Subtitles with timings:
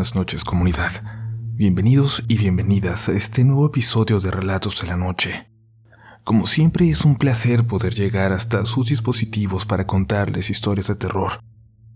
[0.00, 0.92] buenas noches comunidad.
[1.56, 5.50] Bienvenidos y bienvenidas a este nuevo episodio de Relatos de la Noche.
[6.24, 11.40] Como siempre es un placer poder llegar hasta sus dispositivos para contarles historias de terror,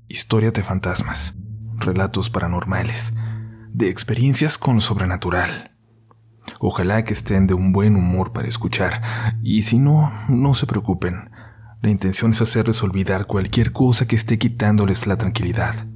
[0.07, 1.33] historias de fantasmas,
[1.79, 3.15] relatos paranormales,
[3.73, 5.75] de experiencias con lo sobrenatural.
[6.61, 11.31] Ojalá que estén de un buen humor para escuchar, y si no, no se preocupen.
[11.81, 15.87] La intención es hacerles olvidar cualquier cosa que esté quitándoles la tranquilidad.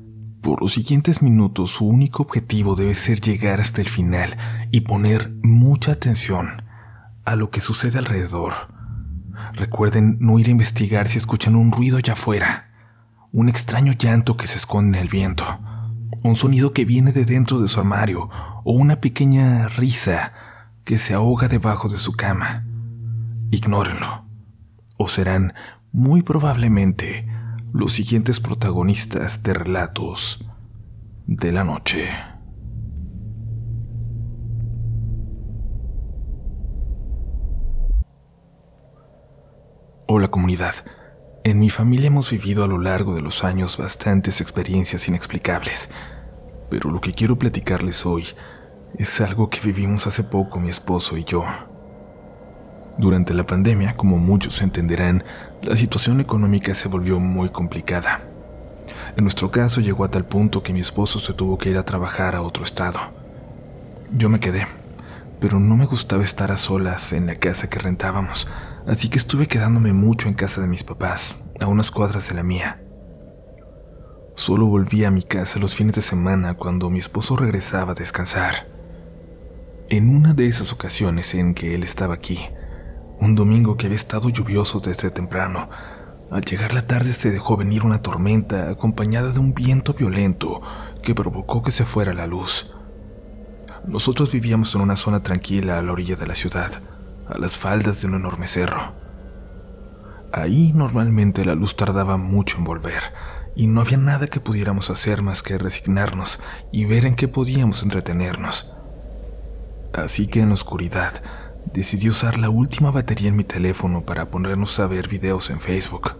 [0.48, 4.38] Por los siguientes minutos su único objetivo debe ser llegar hasta el final
[4.70, 6.62] y poner mucha atención
[7.26, 8.54] a lo que sucede alrededor.
[9.52, 12.70] Recuerden no ir a investigar si escuchan un ruido allá afuera,
[13.30, 15.44] un extraño llanto que se esconde en el viento,
[16.22, 18.30] un sonido que viene de dentro de su armario
[18.64, 20.32] o una pequeña risa
[20.84, 22.64] que se ahoga debajo de su cama.
[23.50, 24.24] Ignórenlo,
[24.96, 25.52] o serán
[25.92, 27.26] muy probablemente
[27.72, 30.44] los siguientes protagonistas de relatos
[31.26, 32.08] de la noche.
[40.06, 40.74] Hola comunidad.
[41.44, 45.90] En mi familia hemos vivido a lo largo de los años bastantes experiencias inexplicables,
[46.70, 48.24] pero lo que quiero platicarles hoy
[48.96, 51.44] es algo que vivimos hace poco mi esposo y yo.
[52.96, 55.22] Durante la pandemia, como muchos entenderán,
[55.62, 58.20] la situación económica se volvió muy complicada.
[59.16, 61.84] En nuestro caso llegó a tal punto que mi esposo se tuvo que ir a
[61.84, 62.98] trabajar a otro estado.
[64.12, 64.66] Yo me quedé,
[65.40, 68.48] pero no me gustaba estar a solas en la casa que rentábamos,
[68.86, 72.42] así que estuve quedándome mucho en casa de mis papás, a unas cuadras de la
[72.42, 72.80] mía.
[74.34, 78.68] Solo volví a mi casa los fines de semana cuando mi esposo regresaba a descansar.
[79.88, 82.38] En una de esas ocasiones en que él estaba aquí,
[83.20, 85.68] un domingo que había estado lluvioso desde temprano.
[86.30, 90.60] Al llegar la tarde se dejó venir una tormenta acompañada de un viento violento
[91.02, 92.70] que provocó que se fuera la luz.
[93.86, 96.82] Nosotros vivíamos en una zona tranquila a la orilla de la ciudad,
[97.28, 98.92] a las faldas de un enorme cerro.
[100.32, 103.02] Ahí normalmente la luz tardaba mucho en volver,
[103.56, 106.38] y no había nada que pudiéramos hacer más que resignarnos
[106.70, 108.70] y ver en qué podíamos entretenernos.
[109.94, 111.22] Así que en la oscuridad
[111.72, 116.16] decidí usar la última batería en mi teléfono para ponernos a ver videos en Facebook.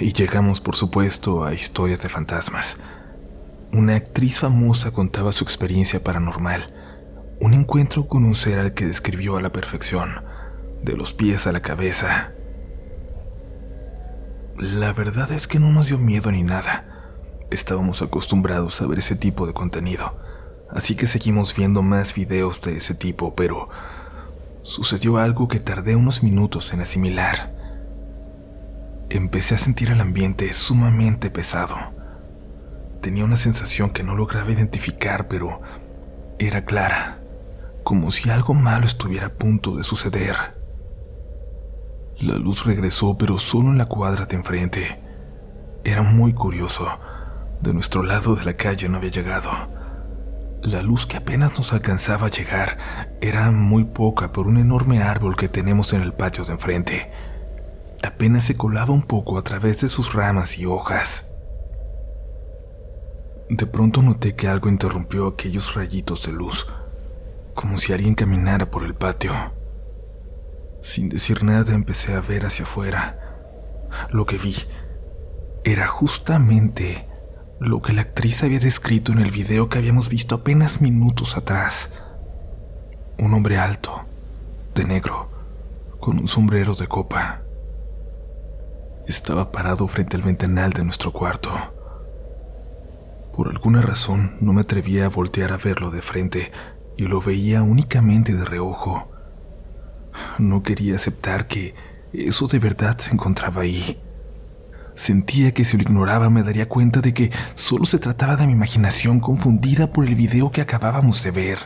[0.00, 2.78] Y llegamos, por supuesto, a historias de fantasmas.
[3.72, 6.72] Una actriz famosa contaba su experiencia paranormal,
[7.40, 10.22] un encuentro con un ser al que describió a la perfección,
[10.82, 12.32] de los pies a la cabeza.
[14.58, 16.84] La verdad es que no nos dio miedo ni nada.
[17.50, 20.14] Estábamos acostumbrados a ver ese tipo de contenido
[20.72, 23.68] así que seguimos viendo más videos de ese tipo, pero
[24.62, 27.52] sucedió algo que tardé unos minutos en asimilar.
[29.08, 31.76] Empecé a sentir el ambiente sumamente pesado.
[33.00, 35.60] Tenía una sensación que no lograba identificar, pero
[36.38, 37.18] era clara,
[37.82, 40.60] como si algo malo estuviera a punto de suceder.
[42.20, 45.00] La luz regresó, pero solo en la cuadra de enfrente.
[45.84, 46.86] Era muy curioso.
[47.62, 49.50] De nuestro lado de la calle no había llegado.
[50.62, 52.76] La luz que apenas nos alcanzaba a llegar
[53.22, 57.10] era muy poca por un enorme árbol que tenemos en el patio de enfrente.
[58.02, 61.26] Apenas se colaba un poco a través de sus ramas y hojas.
[63.48, 66.66] De pronto noté que algo interrumpió aquellos rayitos de luz,
[67.54, 69.32] como si alguien caminara por el patio.
[70.82, 73.18] Sin decir nada empecé a ver hacia afuera.
[74.10, 74.56] Lo que vi
[75.64, 77.09] era justamente
[77.60, 81.90] lo que la actriz había descrito en el video que habíamos visto apenas minutos atrás.
[83.18, 84.06] Un hombre alto,
[84.74, 85.28] de negro,
[86.00, 87.42] con un sombrero de copa.
[89.06, 91.50] Estaba parado frente al ventanal de nuestro cuarto.
[93.36, 96.50] Por alguna razón no me atrevía a voltear a verlo de frente
[96.96, 99.10] y lo veía únicamente de reojo.
[100.38, 101.74] No quería aceptar que
[102.14, 104.00] eso de verdad se encontraba ahí.
[105.00, 108.52] Sentía que si lo ignoraba me daría cuenta de que solo se trataba de mi
[108.52, 111.58] imaginación confundida por el video que acabábamos de ver.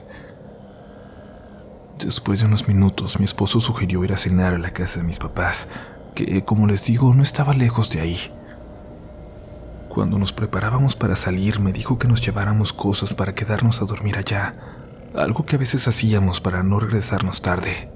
[1.98, 5.18] Después de unos minutos, mi esposo sugirió ir a cenar a la casa de mis
[5.18, 5.66] papás,
[6.14, 8.18] que, como les digo, no estaba lejos de ahí.
[9.88, 14.16] Cuando nos preparábamos para salir, me dijo que nos lleváramos cosas para quedarnos a dormir
[14.16, 14.54] allá,
[15.12, 17.90] algo que a veces hacíamos para no regresarnos tarde.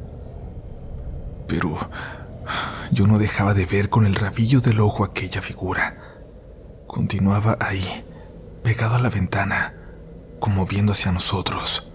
[1.46, 1.79] Pero
[2.90, 5.99] yo no dejaba de ver con el rabillo del ojo aquella figura.
[6.87, 8.05] Continuaba ahí,
[8.62, 9.75] pegado a la ventana,
[10.40, 11.90] como viendo hacia nosotros.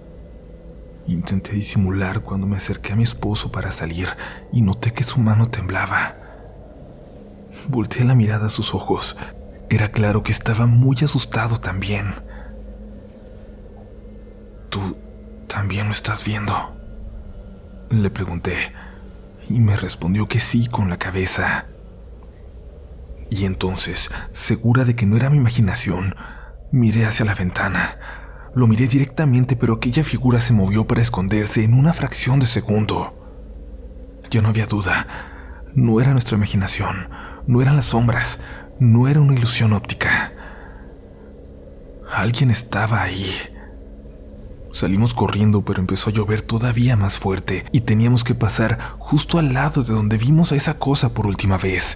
[1.08, 4.08] Intenté disimular cuando me acerqué a mi esposo para salir
[4.52, 6.16] y noté que su mano temblaba.
[7.68, 9.18] Volteé la mirada a sus ojos.
[9.70, 12.14] Era claro que estaba muy asustado también.
[14.70, 14.96] ¿Tú
[15.48, 16.54] también lo estás viendo?
[17.90, 18.72] Le pregunté
[19.50, 21.68] y me respondió que sí con la cabeza.
[23.30, 26.16] Y entonces, segura de que no era mi imaginación,
[26.72, 27.98] miré hacia la ventana.
[28.56, 33.20] Lo miré directamente, pero aquella figura se movió para esconderse en una fracción de segundo.
[34.30, 35.08] Ya no había duda.
[35.74, 37.10] No era nuestra imaginación,
[37.48, 38.40] no eran las sombras,
[38.80, 40.32] no era una ilusión óptica.
[42.12, 43.26] Alguien estaba ahí.
[44.74, 49.54] Salimos corriendo, pero empezó a llover todavía más fuerte y teníamos que pasar justo al
[49.54, 51.96] lado de donde vimos a esa cosa por última vez.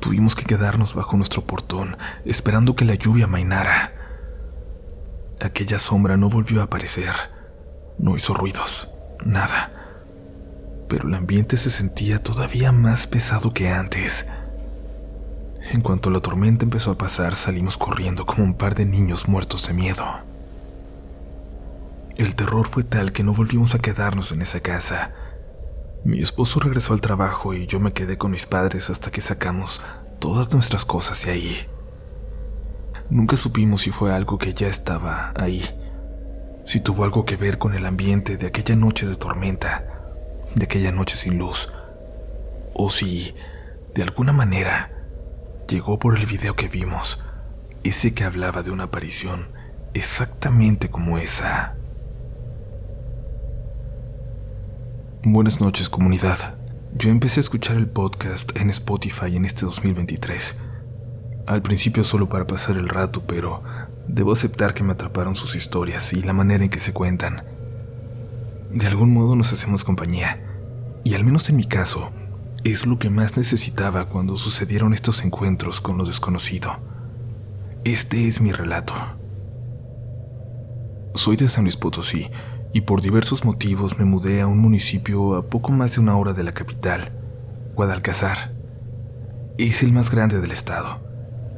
[0.00, 3.92] Tuvimos que quedarnos bajo nuestro portón, esperando que la lluvia mainara.
[5.42, 7.12] Aquella sombra no volvió a aparecer.
[7.98, 8.88] No hizo ruidos,
[9.26, 9.72] nada.
[10.88, 14.26] Pero el ambiente se sentía todavía más pesado que antes.
[15.70, 19.68] En cuanto la tormenta empezó a pasar, salimos corriendo como un par de niños muertos
[19.68, 20.32] de miedo.
[22.16, 25.12] El terror fue tal que no volvimos a quedarnos en esa casa.
[26.04, 29.82] Mi esposo regresó al trabajo y yo me quedé con mis padres hasta que sacamos
[30.20, 31.66] todas nuestras cosas de ahí.
[33.10, 35.62] Nunca supimos si fue algo que ya estaba ahí,
[36.64, 39.84] si tuvo algo que ver con el ambiente de aquella noche de tormenta,
[40.54, 41.72] de aquella noche sin luz,
[42.74, 43.34] o si,
[43.92, 44.90] de alguna manera,
[45.68, 47.18] llegó por el video que vimos,
[47.82, 49.48] ese que hablaba de una aparición
[49.94, 51.74] exactamente como esa.
[55.26, 56.58] Buenas noches comunidad.
[56.94, 60.54] Yo empecé a escuchar el podcast en Spotify en este 2023.
[61.46, 63.62] Al principio solo para pasar el rato, pero
[64.06, 67.42] debo aceptar que me atraparon sus historias y la manera en que se cuentan.
[68.70, 70.44] De algún modo nos hacemos compañía,
[71.04, 72.12] y al menos en mi caso,
[72.62, 76.80] es lo que más necesitaba cuando sucedieron estos encuentros con lo desconocido.
[77.84, 78.92] Este es mi relato.
[81.14, 82.28] Soy de San Luis Potosí,
[82.74, 86.32] y por diversos motivos me mudé a un municipio a poco más de una hora
[86.32, 87.12] de la capital,
[87.76, 88.52] Guadalcazar.
[89.58, 91.00] Es el más grande del estado.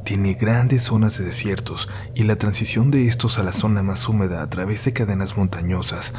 [0.04, 4.42] Tiene grandes zonas de desiertos y la transición de estos a la zona más húmeda
[4.42, 6.12] a través de cadenas montañosas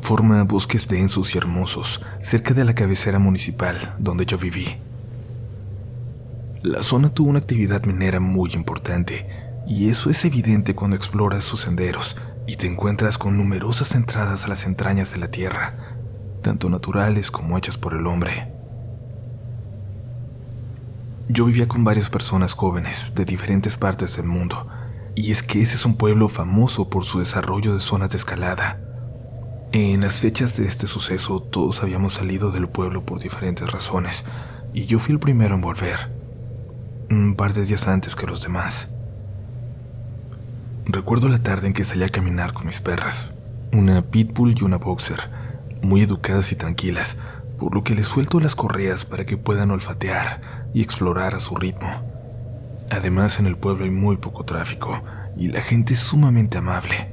[0.00, 4.66] forma bosques densos y hermosos cerca de la cabecera municipal donde yo viví.
[6.60, 9.28] La zona tuvo una actividad minera muy importante
[9.66, 14.48] y eso es evidente cuando exploras sus senderos y te encuentras con numerosas entradas a
[14.48, 15.74] las entrañas de la tierra,
[16.42, 18.52] tanto naturales como hechas por el hombre.
[21.28, 24.68] Yo vivía con varias personas jóvenes de diferentes partes del mundo,
[25.14, 28.80] y es que ese es un pueblo famoso por su desarrollo de zonas de escalada.
[29.72, 34.24] En las fechas de este suceso todos habíamos salido del pueblo por diferentes razones,
[34.74, 36.12] y yo fui el primero en volver,
[37.10, 38.93] un par de días antes que los demás.
[40.86, 43.32] Recuerdo la tarde en que salí a caminar con mis perras,
[43.72, 45.30] una pitbull y una boxer,
[45.80, 47.16] muy educadas y tranquilas,
[47.58, 51.56] por lo que les suelto las correas para que puedan olfatear y explorar a su
[51.56, 51.88] ritmo.
[52.90, 55.02] Además, en el pueblo hay muy poco tráfico
[55.38, 57.12] y la gente es sumamente amable.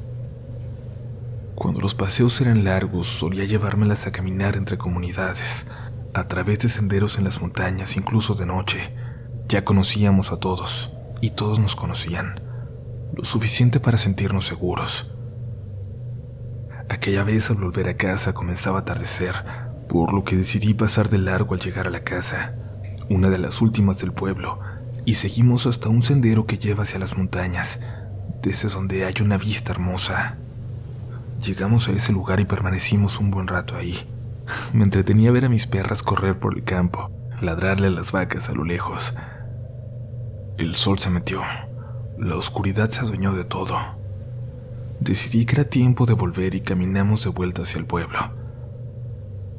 [1.55, 5.65] Cuando los paseos eran largos, solía llevármelas a caminar entre comunidades,
[6.13, 8.93] a través de senderos en las montañas, incluso de noche.
[9.47, 10.91] Ya conocíamos a todos,
[11.21, 12.50] y todos nos conocían
[13.13, 15.11] lo suficiente para sentirnos seguros.
[16.89, 19.35] Aquella vez al volver a casa comenzaba a atardecer,
[19.87, 22.55] por lo que decidí pasar de largo al llegar a la casa,
[23.09, 24.59] una de las últimas del pueblo,
[25.05, 27.79] y seguimos hasta un sendero que lleva hacia las montañas,
[28.41, 30.37] desde donde hay una vista hermosa.
[31.45, 33.97] Llegamos a ese lugar y permanecimos un buen rato ahí.
[34.73, 37.09] Me entretenía ver a mis perras correr por el campo,
[37.41, 39.15] ladrarle a las vacas a lo lejos.
[40.57, 41.41] El sol se metió
[42.21, 43.75] la oscuridad se adueñó de todo.
[44.99, 48.19] Decidí que era tiempo de volver y caminamos de vuelta hacia el pueblo.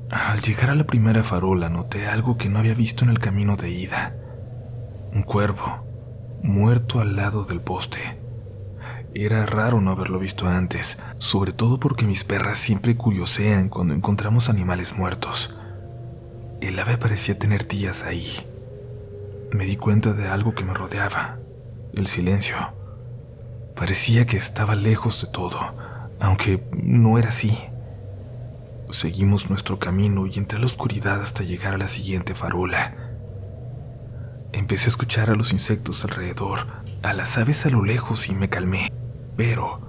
[0.09, 3.57] Al llegar a la primera farola noté algo que no había visto en el camino
[3.57, 4.15] de ida.
[5.13, 5.85] Un cuervo,
[6.45, 7.99] muerto al lado del poste.
[9.13, 14.49] Era raro no haberlo visto antes, sobre todo porque mis perras siempre curiosean cuando encontramos
[14.49, 15.53] animales muertos.
[16.61, 18.37] El ave parecía tener días ahí.
[19.51, 21.42] Me di cuenta de algo que me rodeaba
[21.95, 22.57] el silencio.
[23.77, 25.59] Parecía que estaba lejos de todo,
[26.21, 27.57] aunque no era así.
[28.91, 32.95] Seguimos nuestro camino y entré a la oscuridad hasta llegar a la siguiente farola.
[34.53, 36.67] Empecé a escuchar a los insectos alrededor,
[37.03, 38.93] a las aves a lo lejos y me calmé,
[39.37, 39.81] pero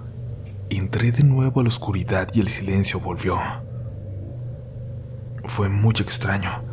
[0.70, 3.38] entré de nuevo a la oscuridad y el silencio volvió.
[5.44, 6.64] Fue muy extraño.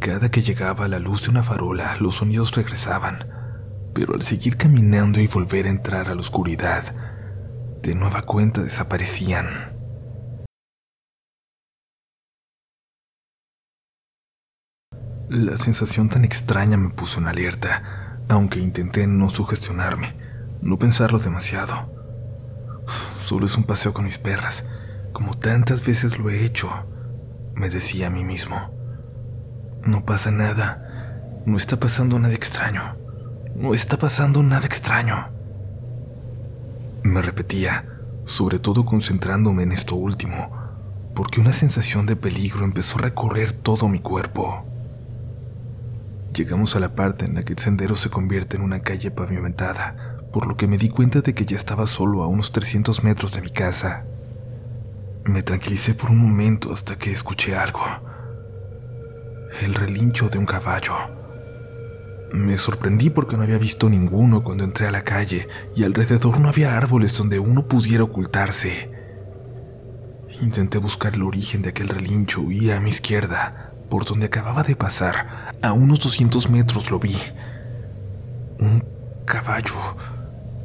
[0.00, 3.41] Cada que llegaba a la luz de una farola, los sonidos regresaban
[3.94, 6.94] pero al seguir caminando y volver a entrar a la oscuridad,
[7.82, 9.72] de nueva cuenta desaparecían.
[15.28, 20.14] La sensación tan extraña me puso en alerta, aunque intenté no sugestionarme,
[20.60, 21.90] no pensarlo demasiado.
[23.16, 24.66] Solo es un paseo con mis perras,
[25.12, 26.70] como tantas veces lo he hecho,
[27.54, 28.74] me decía a mí mismo.
[29.84, 32.96] No pasa nada, no está pasando nada extraño,
[33.54, 35.28] no está pasando nada extraño.
[37.02, 37.86] Me repetía,
[38.24, 40.50] sobre todo concentrándome en esto último,
[41.14, 44.64] porque una sensación de peligro empezó a recorrer todo mi cuerpo.
[46.34, 50.18] Llegamos a la parte en la que el sendero se convierte en una calle pavimentada,
[50.32, 53.32] por lo que me di cuenta de que ya estaba solo a unos 300 metros
[53.32, 54.04] de mi casa.
[55.24, 57.84] Me tranquilicé por un momento hasta que escuché algo.
[59.60, 61.21] El relincho de un caballo.
[62.32, 66.48] Me sorprendí porque no había visto ninguno cuando entré a la calle y alrededor no
[66.48, 68.90] había árboles donde uno pudiera ocultarse.
[70.40, 74.74] Intenté buscar el origen de aquel relincho y a mi izquierda, por donde acababa de
[74.74, 77.16] pasar, a unos 200 metros lo vi.
[78.58, 78.82] Un
[79.26, 79.76] caballo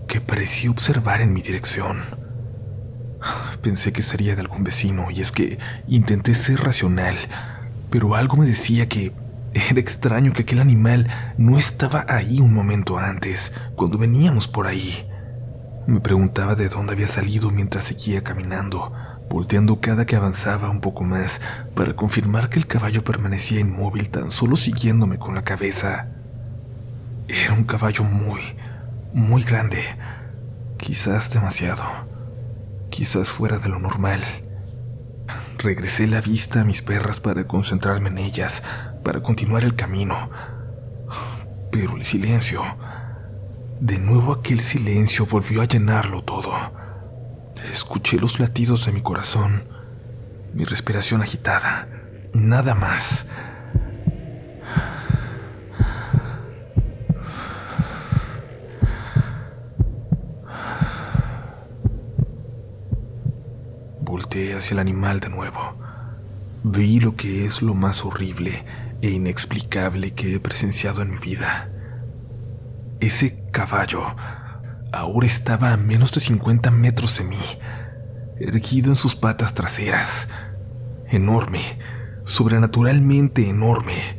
[0.07, 2.01] que parecía observar en mi dirección.
[3.61, 7.17] Pensé que sería de algún vecino y es que intenté ser racional,
[7.89, 9.11] pero algo me decía que
[9.53, 15.07] era extraño que aquel animal no estaba ahí un momento antes, cuando veníamos por ahí.
[15.87, 18.91] Me preguntaba de dónde había salido mientras seguía caminando,
[19.29, 21.41] volteando cada que avanzaba un poco más
[21.75, 26.07] para confirmar que el caballo permanecía inmóvil tan solo siguiéndome con la cabeza.
[27.27, 28.41] Era un caballo muy,
[29.13, 29.81] muy grande,
[30.77, 31.83] quizás demasiado,
[32.89, 34.21] quizás fuera de lo normal.
[35.57, 38.63] Regresé la vista a mis perras para concentrarme en ellas,
[39.03, 40.29] para continuar el camino.
[41.71, 42.61] Pero el silencio,
[43.79, 46.51] de nuevo aquel silencio volvió a llenarlo todo.
[47.71, 49.63] Escuché los latidos de mi corazón,
[50.53, 51.87] mi respiración agitada,
[52.33, 53.25] nada más.
[64.01, 65.86] Volteé hacia el animal de nuevo.
[66.69, 68.65] Vi lo que es lo más horrible
[69.01, 71.69] e inexplicable que he presenciado en mi vida.
[72.99, 74.03] Ese caballo
[74.91, 77.39] ahora estaba a menos de 50 metros de mí,
[78.37, 80.27] erguido en sus patas traseras,
[81.07, 81.79] enorme,
[82.23, 84.17] sobrenaturalmente enorme.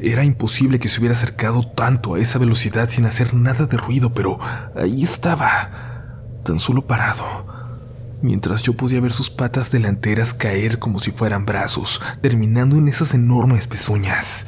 [0.00, 4.14] Era imposible que se hubiera acercado tanto a esa velocidad sin hacer nada de ruido,
[4.14, 4.38] pero
[4.74, 7.61] ahí estaba, tan solo parado,
[8.22, 13.14] mientras yo podía ver sus patas delanteras caer como si fueran brazos, terminando en esas
[13.14, 14.46] enormes pezuñas.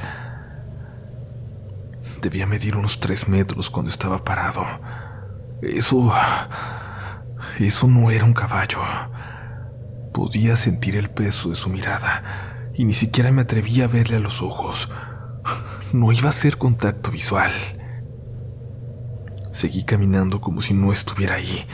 [2.23, 4.65] Debía medir unos tres metros cuando estaba parado.
[5.61, 6.13] Eso...
[7.59, 8.81] Eso no era un caballo.
[10.13, 14.21] Podía sentir el peso de su mirada y ni siquiera me atrevía a verle a
[14.21, 14.91] los ojos.
[15.93, 17.53] No iba a ser contacto visual.
[19.53, 21.65] Seguí caminando como si no estuviera ahí.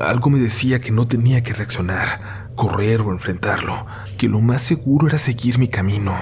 [0.00, 3.86] Algo me decía que no tenía que reaccionar, correr o enfrentarlo,
[4.16, 6.14] que lo más seguro era seguir mi camino.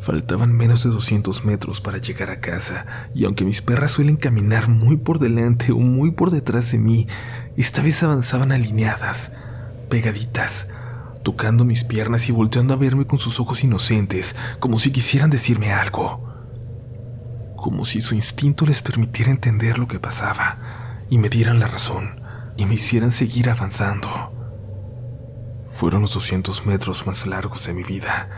[0.00, 4.68] Faltaban menos de 200 metros para llegar a casa, y aunque mis perras suelen caminar
[4.68, 7.06] muy por delante o muy por detrás de mí,
[7.56, 9.32] esta vez avanzaban alineadas,
[9.88, 10.68] pegaditas,
[11.22, 15.72] tocando mis piernas y volteando a verme con sus ojos inocentes, como si quisieran decirme
[15.72, 16.28] algo.
[17.56, 20.79] Como si su instinto les permitiera entender lo que pasaba,
[21.10, 22.22] y me dieran la razón,
[22.56, 24.08] y me hicieran seguir avanzando.
[25.68, 28.28] Fueron los 200 metros más largos de mi vida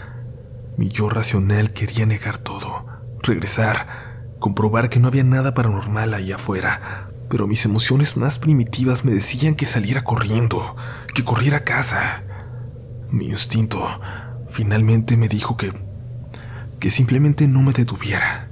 [0.76, 2.86] mi yo racional quería negar todo,
[3.22, 9.12] regresar, comprobar que no había nada paranormal ahí afuera, pero mis emociones más primitivas me
[9.12, 10.74] decían que saliera corriendo,
[11.14, 12.22] que corriera a casa.
[13.10, 14.00] Mi instinto
[14.48, 15.72] finalmente me dijo que
[16.80, 18.48] que simplemente no me detuviera,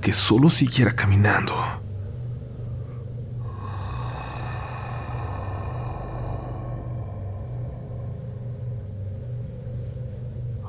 [0.00, 1.52] que solo siguiera caminando.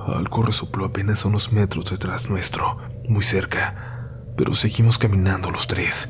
[0.08, 6.08] Algo resopló apenas a unos metros detrás nuestro, muy cerca, pero seguimos caminando los tres.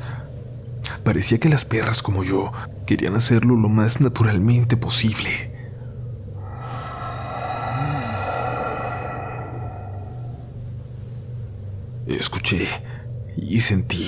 [1.03, 2.51] Parecía que las perras como yo
[2.85, 5.55] querían hacerlo lo más naturalmente posible.
[12.05, 12.67] Escuché
[13.35, 14.07] y sentí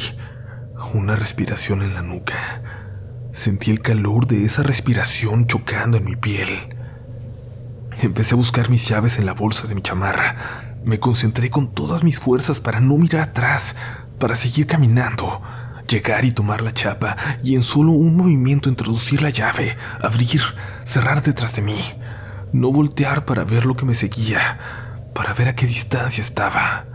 [0.93, 2.61] una respiración en la nuca.
[3.33, 6.78] Sentí el calor de esa respiración chocando en mi piel.
[8.01, 10.77] Empecé a buscar mis llaves en la bolsa de mi chamarra.
[10.85, 13.75] Me concentré con todas mis fuerzas para no mirar atrás,
[14.19, 15.41] para seguir caminando.
[15.87, 20.39] llegar y tomar la chapa y en solo un movimiento introducir la llave, abrir,
[20.85, 21.81] cerrar detrás de mí.
[22.53, 24.59] No voltear para ver lo que me seguía,
[25.15, 26.85] para ver a qué distancia estaba.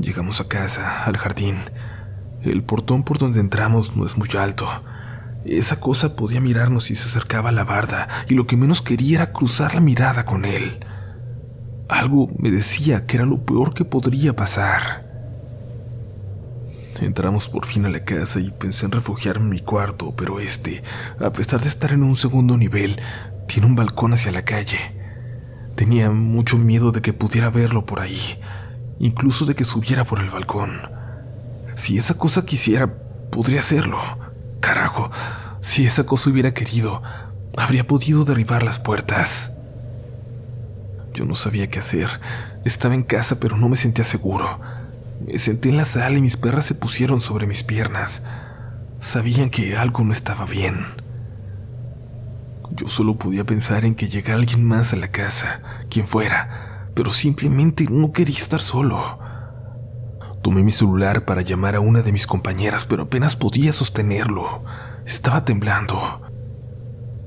[0.00, 1.58] Llegamos a casa, al jardín.
[2.42, 4.66] El portón por donde entramos no es muy alto.
[5.44, 9.16] Esa cosa podía mirarnos si se acercaba a la barda, y lo que menos quería
[9.16, 10.84] era cruzar la mirada con él.
[11.88, 15.10] Algo me decía que era lo peor que podría pasar.
[17.00, 20.82] Entramos por fin a la casa y pensé en refugiarme en mi cuarto, pero este,
[21.18, 23.00] a pesar de estar en un segundo nivel,
[23.48, 24.78] tiene un balcón hacia la calle.
[25.74, 28.38] Tenía mucho miedo de que pudiera verlo por ahí,
[28.98, 30.82] incluso de que subiera por el balcón.
[31.74, 32.92] Si esa cosa quisiera,
[33.30, 33.98] podría hacerlo.
[34.60, 35.10] Carajo,
[35.60, 37.02] si esa cosa hubiera querido,
[37.56, 39.52] habría podido derribar las puertas.
[41.14, 42.08] Yo no sabía qué hacer.
[42.64, 44.60] Estaba en casa, pero no me sentía seguro.
[45.26, 48.22] Me senté en la sala y mis perras se pusieron sobre mis piernas.
[49.00, 50.86] Sabían que algo no estaba bien.
[52.70, 57.10] Yo solo podía pensar en que llegara alguien más a la casa, quien fuera, pero
[57.10, 59.18] simplemente no quería estar solo.
[60.42, 64.64] Tomé mi celular para llamar a una de mis compañeras, pero apenas podía sostenerlo.
[65.04, 66.22] Estaba temblando.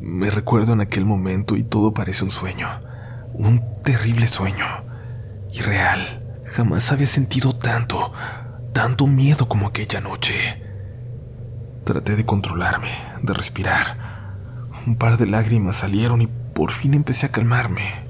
[0.01, 2.67] Me recuerdo en aquel momento y todo parece un sueño.
[3.33, 4.65] Un terrible sueño.
[5.51, 6.21] Irreal.
[6.45, 8.13] Jamás había sentido tanto,
[8.73, 10.61] tanto miedo como aquella noche.
[11.83, 12.91] Traté de controlarme,
[13.21, 13.97] de respirar.
[14.85, 18.05] Un par de lágrimas salieron y por fin empecé a calmarme.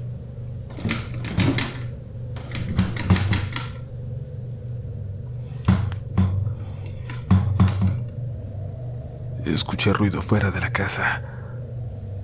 [9.44, 11.22] Escuché ruido fuera de la casa.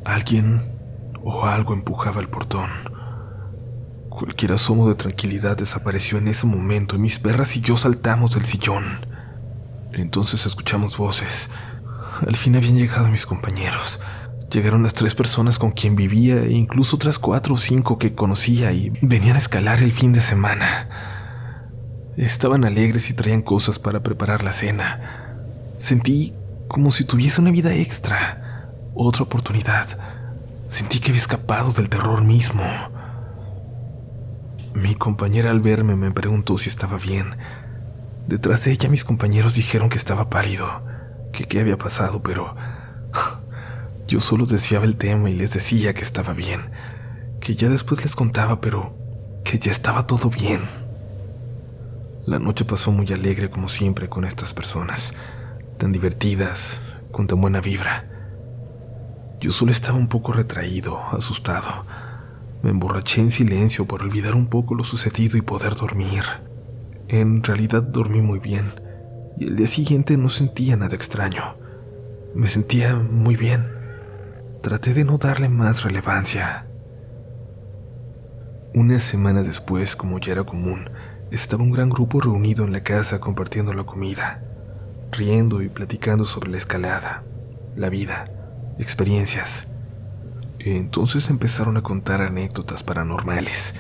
[0.05, 0.63] Alguien
[1.23, 2.71] o algo empujaba el portón.
[4.09, 8.45] Cualquier asomo de tranquilidad desapareció en ese momento y mis perras y yo saltamos del
[8.45, 9.07] sillón.
[9.93, 11.51] Entonces escuchamos voces.
[12.27, 14.01] Al fin habían llegado mis compañeros.
[14.51, 18.73] Llegaron las tres personas con quien vivía e incluso otras cuatro o cinco que conocía
[18.73, 20.89] y venían a escalar el fin de semana.
[22.17, 25.37] Estaban alegres y traían cosas para preparar la cena.
[25.79, 26.35] Sentí
[26.71, 29.89] como si tuviese una vida extra, otra oportunidad.
[30.69, 32.63] Sentí que había escapado del terror mismo.
[34.73, 37.37] Mi compañera al verme me preguntó si estaba bien.
[38.29, 40.85] Detrás de ella mis compañeros dijeron que estaba pálido,
[41.33, 42.55] que qué había pasado, pero
[44.07, 46.71] yo solo deseaba el tema y les decía que estaba bien,
[47.41, 48.97] que ya después les contaba, pero
[49.43, 50.61] que ya estaba todo bien.
[52.27, 55.13] La noche pasó muy alegre como siempre con estas personas,
[55.81, 58.07] tan divertidas, con tan buena vibra.
[59.41, 61.85] Yo solo estaba un poco retraído, asustado
[62.63, 66.23] me emborraché en silencio por olvidar un poco lo sucedido y poder dormir.
[67.09, 68.75] En realidad dormí muy bien
[69.39, 71.57] y el día siguiente no sentía nada extraño.
[72.35, 73.67] Me sentía muy bien.
[74.63, 76.67] Traté de no darle más relevancia.
[78.75, 80.91] Una semana después, como ya era común,
[81.31, 84.45] estaba un gran grupo reunido en la casa compartiendo la comida,
[85.13, 87.23] riendo y platicando sobre la escalada,
[87.77, 88.25] la vida,
[88.79, 89.69] experiencias.
[90.59, 93.75] Entonces empezaron a contar anécdotas paranormales.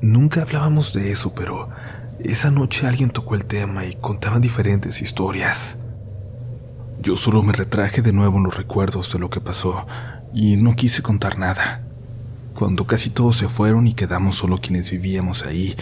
[0.00, 1.68] Nunca hablábamos de eso, pero
[2.20, 5.78] esa noche alguien tocó el tema y contaban diferentes historias.
[7.00, 9.86] Yo solo me retraje de nuevo los recuerdos de lo que pasó
[10.32, 11.82] y no quise contar nada.
[12.54, 15.76] Cuando casi todos se fueron y quedamos solo quienes vivíamos ahí,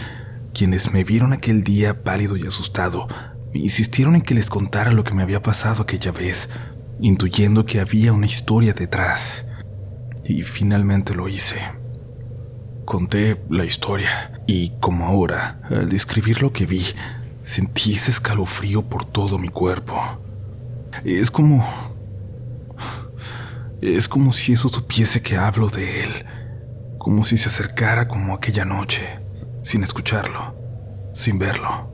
[0.52, 3.08] quienes me vieron aquel día pálido y asustado,
[3.54, 6.48] insistieron en que les contara lo que me había pasado aquella vez,
[7.00, 9.46] intuyendo que había una historia detrás
[10.24, 11.56] y finalmente lo hice.
[12.84, 16.84] Conté la historia y como ahora, al describir lo que vi,
[17.42, 20.00] sentí ese escalofrío por todo mi cuerpo.
[21.04, 21.64] Es como...
[23.80, 26.26] Es como si eso supiese que hablo de él,
[26.96, 29.02] como si se acercara como aquella noche,
[29.62, 30.54] sin escucharlo,
[31.12, 31.93] sin verlo.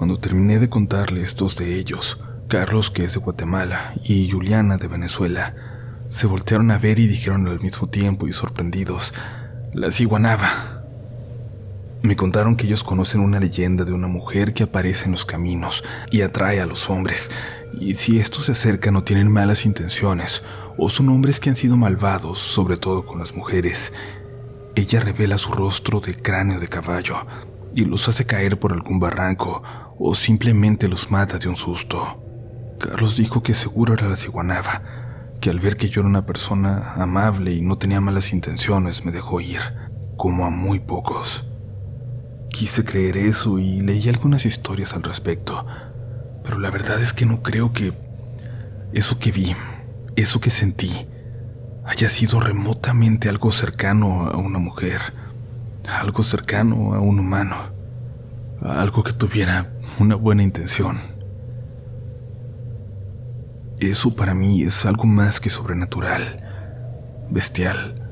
[0.00, 4.88] Cuando terminé de contarle estos de ellos, Carlos, que es de Guatemala, y Juliana, de
[4.88, 5.54] Venezuela,
[6.08, 9.12] se voltearon a ver y dijeron al mismo tiempo y sorprendidos,
[9.74, 10.48] la ciguanaba.
[12.00, 15.84] Me contaron que ellos conocen una leyenda de una mujer que aparece en los caminos
[16.10, 17.30] y atrae a los hombres,
[17.78, 20.42] y si estos se acercan no tienen malas intenciones,
[20.78, 23.92] o son hombres que han sido malvados, sobre todo con las mujeres.
[24.76, 27.26] Ella revela su rostro de cráneo de caballo
[27.74, 29.62] y los hace caer por algún barranco
[30.02, 32.24] o simplemente los mata de un susto.
[32.78, 34.82] Carlos dijo que seguro era la ciguanaba,
[35.40, 39.12] que al ver que yo era una persona amable y no tenía malas intenciones me
[39.12, 39.60] dejó ir,
[40.16, 41.44] como a muy pocos.
[42.48, 45.66] Quise creer eso y leí algunas historias al respecto,
[46.42, 47.92] pero la verdad es que no creo que
[48.94, 49.54] eso que vi,
[50.16, 51.06] eso que sentí,
[51.84, 55.00] haya sido remotamente algo cercano a una mujer,
[56.00, 57.56] algo cercano a un humano,
[58.62, 60.98] algo que tuviera una buena intención.
[63.78, 66.42] Eso para mí es algo más que sobrenatural,
[67.30, 68.10] bestial,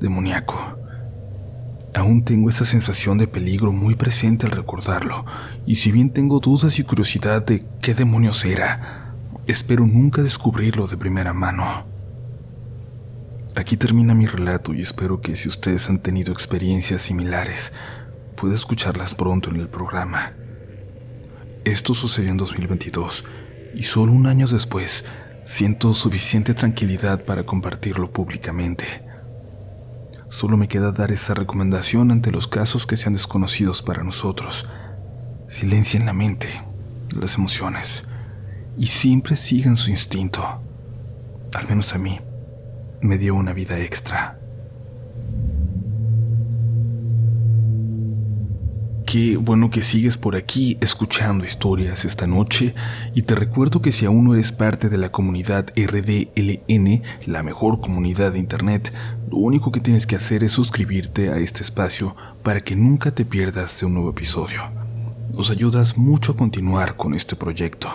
[0.00, 0.56] demoníaco.
[1.94, 5.24] Aún tengo esa sensación de peligro muy presente al recordarlo,
[5.64, 9.14] y si bien tengo dudas y curiosidad de qué demonios era,
[9.46, 11.86] espero nunca descubrirlo de primera mano.
[13.54, 17.72] Aquí termina mi relato y espero que si ustedes han tenido experiencias similares,
[18.36, 20.34] pueda escucharlas pronto en el programa.
[21.64, 23.24] Esto sucedió en 2022
[23.74, 25.04] y solo un año después
[25.44, 28.84] siento suficiente tranquilidad para compartirlo públicamente.
[30.28, 34.68] Solo me queda dar esa recomendación ante los casos que sean desconocidos para nosotros.
[35.48, 36.48] Silencien la mente,
[37.18, 38.04] las emociones,
[38.76, 40.42] y siempre sigan su instinto.
[41.54, 42.20] Al menos a mí,
[43.00, 44.38] me dio una vida extra.
[49.06, 52.74] Qué bueno que sigues por aquí escuchando historias esta noche
[53.14, 57.80] y te recuerdo que si aún no eres parte de la comunidad RDLN, la mejor
[57.80, 58.92] comunidad de Internet,
[59.30, 63.24] lo único que tienes que hacer es suscribirte a este espacio para que nunca te
[63.24, 64.62] pierdas de un nuevo episodio.
[65.32, 67.88] Nos ayudas mucho a continuar con este proyecto.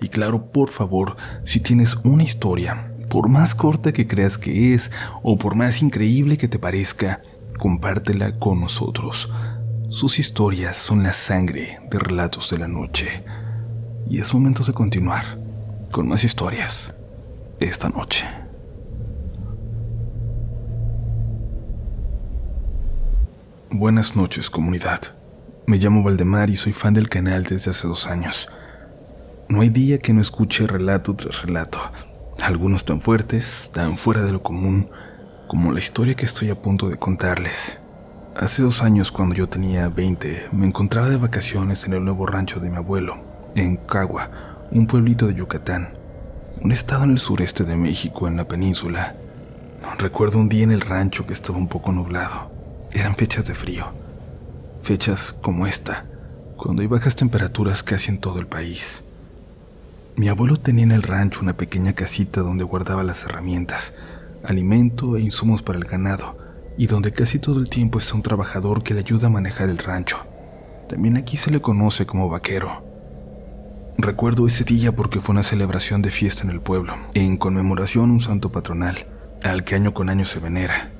[0.00, 4.90] Y claro, por favor, si tienes una historia, por más corta que creas que es
[5.22, 7.20] o por más increíble que te parezca,
[7.58, 9.30] compártela con nosotros
[9.88, 13.22] sus historias son la sangre de relatos de la noche.
[14.08, 15.24] Y es momento de continuar
[15.90, 16.92] con más historias
[17.60, 18.26] esta noche.
[23.70, 25.00] Buenas noches comunidad.
[25.66, 28.48] Me llamo Valdemar y soy fan del canal desde hace dos años.
[29.48, 31.78] No hay día que no escuche relato tras relato,
[32.42, 34.88] algunos tan fuertes, tan fuera de lo común,
[35.46, 37.78] como la historia que estoy a punto de contarles.
[38.38, 42.60] Hace dos años, cuando yo tenía 20, me encontraba de vacaciones en el nuevo rancho
[42.60, 43.16] de mi abuelo,
[43.54, 45.94] en Cagua, un pueblito de Yucatán,
[46.60, 49.16] un estado en el sureste de México, en la península.
[49.96, 52.52] Recuerdo un día en el rancho que estaba un poco nublado.
[52.92, 53.86] Eran fechas de frío.
[54.82, 56.04] Fechas como esta,
[56.58, 59.02] cuando hay bajas temperaturas casi en todo el país.
[60.16, 63.94] Mi abuelo tenía en el rancho una pequeña casita donde guardaba las herramientas,
[64.44, 66.45] alimento e insumos para el ganado
[66.78, 69.78] y donde casi todo el tiempo está un trabajador que le ayuda a manejar el
[69.78, 70.18] rancho.
[70.88, 72.84] También aquí se le conoce como vaquero.
[73.98, 78.12] Recuerdo ese día porque fue una celebración de fiesta en el pueblo, en conmemoración a
[78.12, 79.06] un santo patronal,
[79.42, 80.92] al que año con año se venera.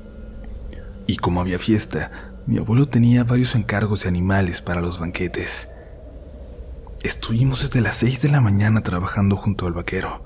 [1.07, 5.69] Y como había fiesta, mi abuelo tenía varios encargos de animales para los banquetes.
[7.03, 10.25] Estuvimos desde las seis de la mañana trabajando junto al vaquero.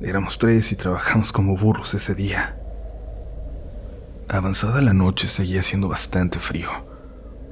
[0.00, 2.60] Éramos tres y trabajamos como burros ese día.
[4.28, 6.68] Avanzada la noche seguía haciendo bastante frío.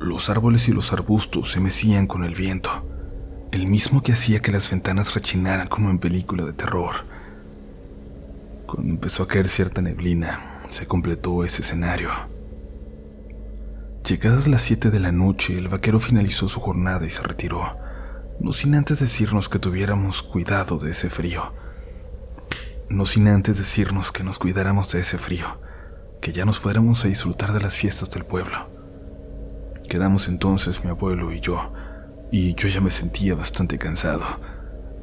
[0.00, 2.84] Los árboles y los arbustos se mecían con el viento,
[3.52, 7.06] el mismo que hacía que las ventanas rechinaran como en película de terror.
[8.66, 12.10] Cuando empezó a caer cierta neblina, se completó ese escenario.
[14.04, 17.76] Llegadas las 7 de la noche, el vaquero finalizó su jornada y se retiró,
[18.40, 21.52] no sin antes decirnos que tuviéramos cuidado de ese frío.
[22.88, 25.56] No sin antes decirnos que nos cuidáramos de ese frío
[26.24, 28.70] que ya nos fuéramos a disfrutar de las fiestas del pueblo.
[29.90, 31.70] Quedamos entonces mi abuelo y yo,
[32.32, 34.24] y yo ya me sentía bastante cansado.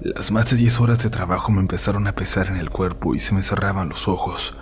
[0.01, 3.19] Las más de 10 horas de trabajo me empezaron a pesar en el cuerpo y
[3.19, 4.57] se me cerraban los ojos.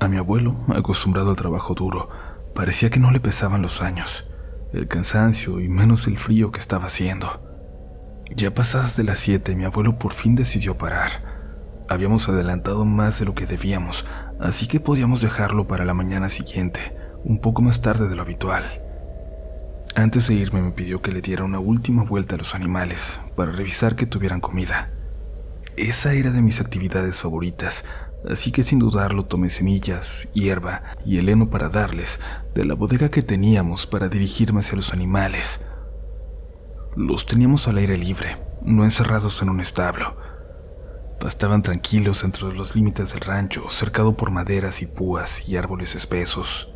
[0.00, 2.10] A mi abuelo, acostumbrado al trabajo duro,
[2.54, 4.28] parecía que no le pesaban los años,
[4.74, 7.40] el cansancio y menos el frío que estaba haciendo.
[8.36, 11.32] Ya pasadas de las 7, mi abuelo por fin decidió parar.
[11.88, 14.04] Habíamos adelantado más de lo que debíamos,
[14.40, 16.80] así que podíamos dejarlo para la mañana siguiente,
[17.24, 18.80] un poco más tarde de lo habitual.
[19.94, 23.52] Antes de irme me pidió que le diera una última vuelta a los animales para
[23.52, 24.90] revisar que tuvieran comida.
[25.76, 27.84] Esa era de mis actividades favoritas,
[28.28, 32.20] así que sin dudarlo tomé semillas, hierba y el heno para darles
[32.54, 35.60] de la bodega que teníamos para dirigirme hacia los animales.
[36.96, 40.16] Los teníamos al aire libre, no encerrados en un establo,
[41.26, 45.94] Estaban tranquilos dentro de los límites del rancho, cercado por maderas y púas y árboles
[45.94, 46.68] espesos.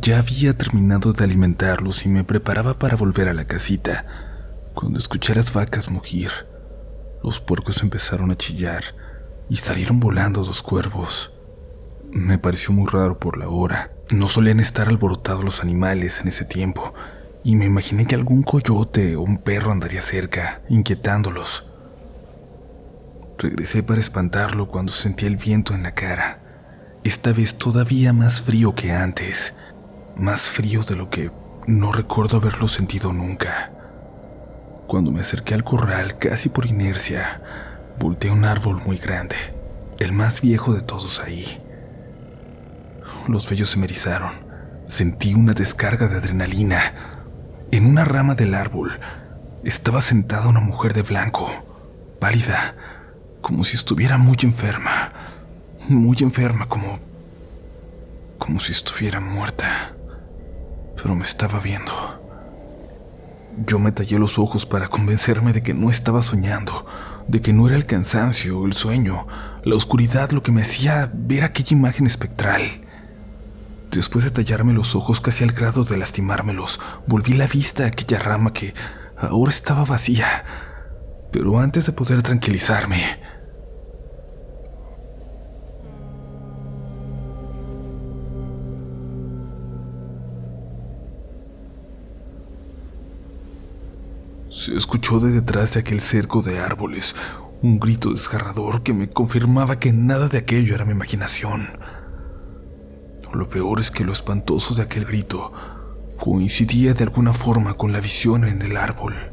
[0.00, 4.06] Ya había terminado de alimentarlos y me preparaba para volver a la casita,
[4.74, 6.30] cuando escuché las vacas mugir.
[7.22, 8.82] Los puercos empezaron a chillar
[9.50, 11.32] y salieron volando dos cuervos.
[12.10, 13.92] Me pareció muy raro por la hora.
[14.10, 16.94] No solían estar alborotados los animales en ese tiempo,
[17.44, 21.71] y me imaginé que algún coyote o un perro andaría cerca, inquietándolos.
[23.42, 26.38] Regresé para espantarlo cuando sentí el viento en la cara,
[27.02, 29.56] esta vez todavía más frío que antes,
[30.16, 31.32] más frío de lo que
[31.66, 33.72] no recuerdo haberlo sentido nunca.
[34.86, 37.42] Cuando me acerqué al corral, casi por inercia,
[37.98, 39.34] volteé un árbol muy grande,
[39.98, 41.60] el más viejo de todos ahí.
[43.26, 44.30] Los vellos se me erizaron.
[44.86, 46.94] Sentí una descarga de adrenalina.
[47.72, 49.00] En una rama del árbol
[49.64, 51.50] estaba sentada una mujer de blanco,
[52.20, 52.76] pálida,
[53.42, 55.12] como si estuviera muy enferma.
[55.88, 57.00] Muy enferma, como...
[58.38, 59.92] como si estuviera muerta.
[60.96, 61.92] Pero me estaba viendo.
[63.66, 66.86] Yo me tallé los ojos para convencerme de que no estaba soñando,
[67.28, 69.26] de que no era el cansancio, el sueño,
[69.64, 72.62] la oscuridad lo que me hacía ver aquella imagen espectral.
[73.90, 78.18] Después de tallarme los ojos casi al grado de lastimármelos, volví la vista a aquella
[78.18, 78.72] rama que
[79.18, 80.44] ahora estaba vacía.
[81.30, 83.20] Pero antes de poder tranquilizarme,
[94.62, 97.16] Se escuchó de detrás de aquel cerco de árboles
[97.62, 101.66] un grito desgarrador que me confirmaba que nada de aquello era mi imaginación.
[103.32, 105.52] Lo peor es que lo espantoso de aquel grito
[106.16, 109.32] coincidía de alguna forma con la visión en el árbol.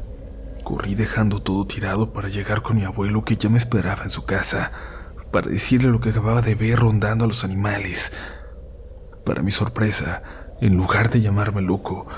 [0.64, 4.24] Corrí dejando todo tirado para llegar con mi abuelo que ya me esperaba en su
[4.24, 4.72] casa,
[5.30, 8.12] para decirle lo que acababa de ver rondando a los animales.
[9.24, 10.24] Para mi sorpresa,
[10.60, 12.08] en lugar de llamarme loco,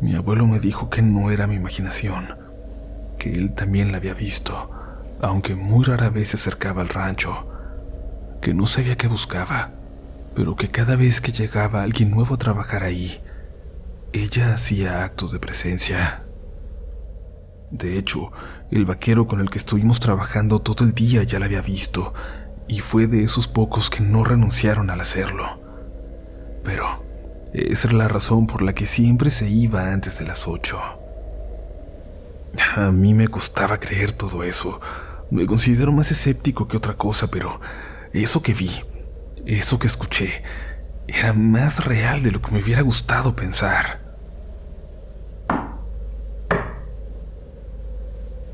[0.00, 2.47] mi abuelo me dijo que no era mi imaginación
[3.18, 4.70] que él también la había visto,
[5.20, 7.46] aunque muy rara vez se acercaba al rancho,
[8.40, 9.72] que no sabía qué buscaba,
[10.34, 13.20] pero que cada vez que llegaba alguien nuevo a trabajar ahí,
[14.12, 16.24] ella hacía actos de presencia.
[17.70, 18.32] De hecho,
[18.70, 22.14] el vaquero con el que estuvimos trabajando todo el día ya la había visto,
[22.68, 25.60] y fue de esos pocos que no renunciaron al hacerlo.
[26.62, 27.02] Pero
[27.52, 30.80] esa era la razón por la que siempre se iba antes de las ocho.
[32.76, 34.80] A mí me costaba creer todo eso.
[35.30, 37.60] Me considero más escéptico que otra cosa, pero
[38.12, 38.70] eso que vi,
[39.44, 40.42] eso que escuché,
[41.06, 44.00] era más real de lo que me hubiera gustado pensar.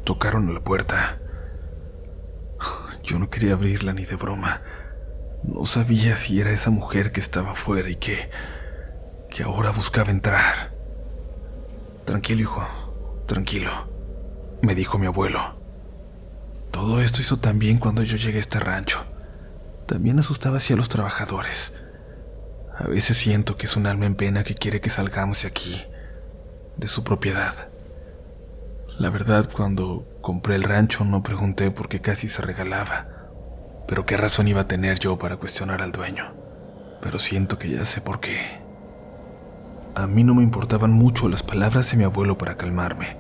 [0.05, 1.19] Tocaron a la puerta.
[3.03, 4.63] Yo no quería abrirla ni de broma.
[5.43, 8.31] No sabía si era esa mujer que estaba afuera y que...
[9.31, 10.73] que ahora buscaba entrar.
[12.05, 12.84] Tranquilo, hijo.
[13.27, 13.71] Tranquilo,
[14.61, 15.59] me dijo mi abuelo.
[16.71, 19.05] Todo esto hizo también cuando yo llegué a este rancho.
[19.87, 21.73] También asustaba hacia los trabajadores.
[22.77, 25.85] A veces siento que es un alma en pena que quiere que salgamos de aquí,
[26.77, 27.69] de su propiedad.
[28.99, 33.07] La verdad, cuando compré el rancho no pregunté por qué casi se regalaba,
[33.89, 36.35] pero qué razón iba a tener yo para cuestionar al dueño.
[37.01, 38.64] Pero siento que ya sé por qué.
[39.95, 43.17] A mí no me importaban mucho las palabras de mi abuelo para calmarme.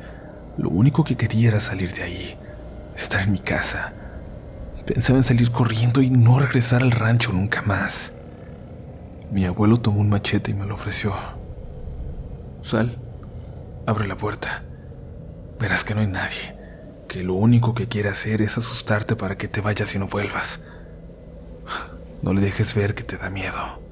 [0.59, 2.37] Lo único que quería era salir de ahí,
[2.97, 3.93] estar en mi casa.
[4.85, 8.13] Pensaba en salir corriendo y no regresar al rancho nunca más.
[9.31, 11.15] Mi abuelo tomó un machete y me lo ofreció.
[12.63, 12.99] Sal,
[13.87, 14.65] abre la puerta.
[15.61, 16.57] Verás que no hay nadie,
[17.09, 20.61] que lo único que quiere hacer es asustarte para que te vayas y no vuelvas.
[22.23, 23.84] No le dejes ver que te da miedo.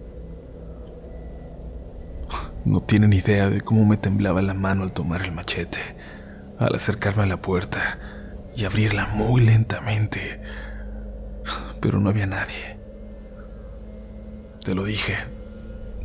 [2.65, 5.81] No tienen idea de cómo me temblaba la mano al tomar el machete,
[6.59, 7.99] al acercarme a la puerta
[8.55, 10.41] y abrirla muy lentamente.
[11.81, 12.79] Pero no había nadie.
[14.65, 15.17] Te lo dije,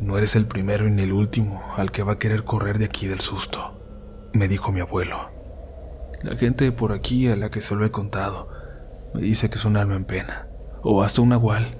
[0.00, 3.06] no eres el primero ni el último al que va a querer correr de aquí
[3.06, 3.80] del susto,
[4.32, 5.30] me dijo mi abuelo.
[6.24, 8.48] La gente por aquí a la que se lo he contado
[9.14, 10.48] me dice que es un alma en pena,
[10.82, 11.78] o hasta un agual,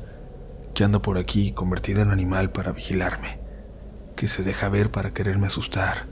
[0.72, 3.47] que anda por aquí convertida en animal para vigilarme
[4.18, 6.06] que se deja ver para quererme asustar,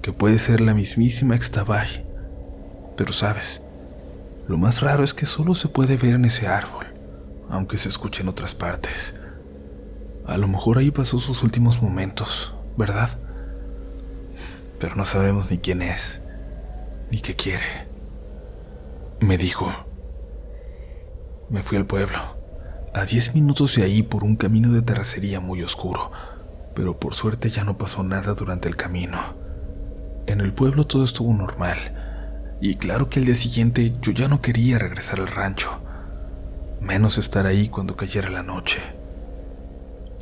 [0.00, 2.02] que puede ser la mismísima Extabay.
[2.96, 3.60] Pero sabes,
[4.48, 6.86] lo más raro es que solo se puede ver en ese árbol,
[7.50, 9.14] aunque se escuche en otras partes.
[10.26, 13.18] A lo mejor ahí pasó sus últimos momentos, ¿verdad?
[14.78, 16.22] Pero no sabemos ni quién es,
[17.10, 17.86] ni qué quiere.
[19.20, 19.70] Me dijo.
[21.50, 22.18] Me fui al pueblo,
[22.94, 26.10] a diez minutos de ahí por un camino de terracería muy oscuro
[26.74, 29.18] pero por suerte ya no pasó nada durante el camino.
[30.26, 34.40] En el pueblo todo estuvo normal, y claro que el día siguiente yo ya no
[34.40, 35.80] quería regresar al rancho,
[36.80, 38.80] menos estar ahí cuando cayera la noche.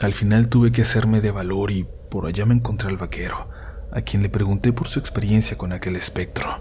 [0.00, 3.48] Al final tuve que hacerme de valor y por allá me encontré al vaquero,
[3.92, 6.60] a quien le pregunté por su experiencia con aquel espectro.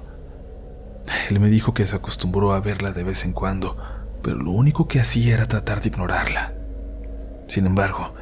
[1.30, 3.78] Él me dijo que se acostumbró a verla de vez en cuando,
[4.22, 6.54] pero lo único que hacía era tratar de ignorarla.
[7.48, 8.14] Sin embargo,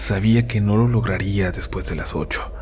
[0.00, 2.52] sabía que no lo lograría después de las ocho,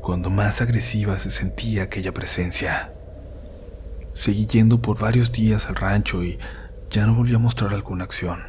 [0.00, 2.92] cuando más agresiva se sentía aquella presencia.
[4.12, 6.38] Seguí yendo por varios días al rancho y
[6.90, 8.42] ya no volví a mostrar alguna acción.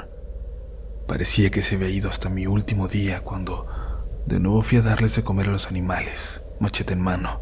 [1.08, 3.68] Parecía que se había ido hasta mi último día cuando
[4.26, 7.40] de nuevo fui a darles de comer a los animales, machete en mano,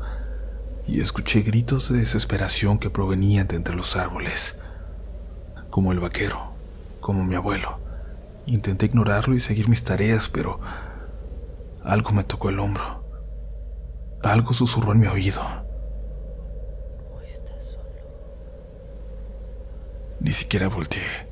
[0.88, 4.56] y escuché gritos de desesperación que provenían de entre los árboles.
[5.70, 6.52] Como el vaquero,
[7.00, 7.81] como mi abuelo.
[8.52, 10.60] Intenté ignorarlo y seguir mis tareas, pero
[11.86, 13.02] algo me tocó el hombro.
[14.22, 15.42] Algo susurró en mi oído.
[20.20, 21.30] Ni siquiera volteé.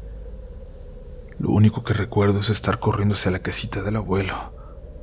[1.39, 4.53] Lo único que recuerdo es estar corriendo hacia la casita del abuelo,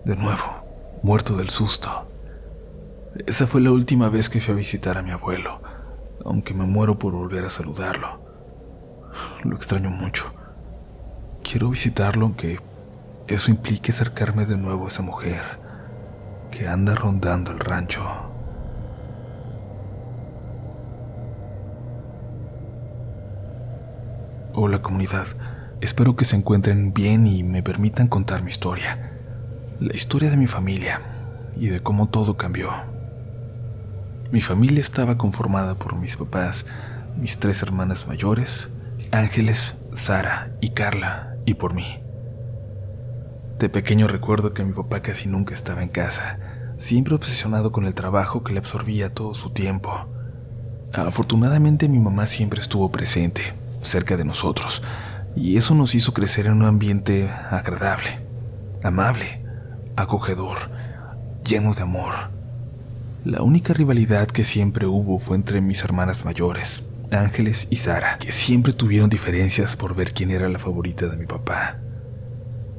[0.06, 0.64] de nuevo,
[1.02, 2.08] muerto del susto.
[3.26, 5.60] Esa fue la última vez que fui a visitar a mi abuelo,
[6.24, 8.24] aunque me muero por volver a saludarlo.
[9.44, 10.32] Lo extraño mucho.
[11.48, 12.58] Quiero visitarlo aunque
[13.28, 15.42] eso implique acercarme de nuevo a esa mujer
[16.50, 18.02] que anda rondando el rancho.
[24.54, 25.28] Hola comunidad,
[25.80, 29.12] espero que se encuentren bien y me permitan contar mi historia.
[29.78, 31.00] La historia de mi familia
[31.54, 32.70] y de cómo todo cambió.
[34.32, 36.66] Mi familia estaba conformada por mis papás,
[37.16, 38.68] mis tres hermanas mayores,
[39.12, 42.00] Ángeles, Sara y Carla, y por mí.
[43.58, 46.38] De pequeño recuerdo que mi papá casi nunca estaba en casa,
[46.78, 50.08] siempre obsesionado con el trabajo que le absorbía todo su tiempo.
[50.92, 54.82] Afortunadamente mi mamá siempre estuvo presente, cerca de nosotros,
[55.34, 58.20] y eso nos hizo crecer en un ambiente agradable,
[58.82, 59.42] amable,
[59.96, 60.70] acogedor,
[61.44, 62.12] lleno de amor.
[63.24, 68.32] La única rivalidad que siempre hubo fue entre mis hermanas mayores, Ángeles y Sara, que
[68.32, 71.78] siempre tuvieron diferencias por ver quién era la favorita de mi papá.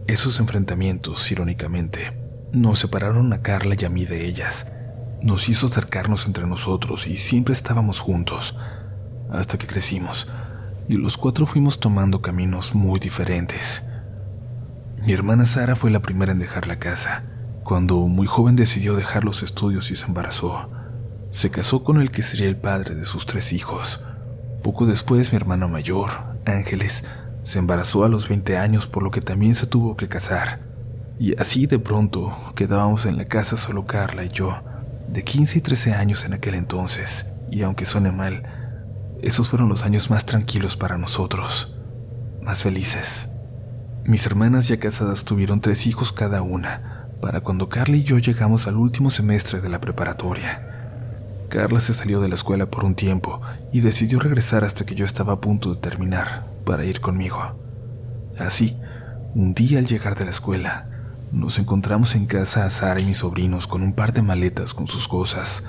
[0.08, 2.14] Esos enfrentamientos, irónicamente,
[2.52, 4.68] nos separaron a Carla y a mí de ellas.
[5.22, 8.56] Nos hizo acercarnos entre nosotros y siempre estábamos juntos,
[9.30, 10.28] hasta que crecimos
[10.88, 13.84] y los cuatro fuimos tomando caminos muy diferentes.
[15.06, 17.24] Mi hermana Sara fue la primera en dejar la casa,
[17.64, 20.70] cuando muy joven decidió dejar los estudios y se embarazó.
[21.32, 24.02] Se casó con el que sería el padre de sus tres hijos.
[24.64, 26.10] Poco después mi hermana mayor,
[26.46, 27.04] Ángeles,
[27.44, 30.60] se embarazó a los 20 años por lo que también se tuvo que casar.
[31.20, 34.62] Y así de pronto quedábamos en la casa solo Carla y yo,
[35.08, 38.44] de 15 y 13 años en aquel entonces, y aunque suene mal,
[39.22, 41.76] esos fueron los años más tranquilos para nosotros,
[42.42, 43.30] más felices.
[44.04, 48.68] Mis hermanas ya casadas tuvieron tres hijos cada una, para cuando Carla y yo llegamos
[48.68, 50.77] al último semestre de la preparatoria.
[51.50, 55.06] Carla se salió de la escuela por un tiempo y decidió regresar hasta que yo
[55.06, 57.40] estaba a punto de terminar, para ir conmigo.
[58.38, 58.78] Así,
[59.34, 60.90] un día al llegar de la escuela,
[61.32, 64.88] nos encontramos en casa a Sara y mis sobrinos con un par de maletas con
[64.88, 65.64] sus cosas,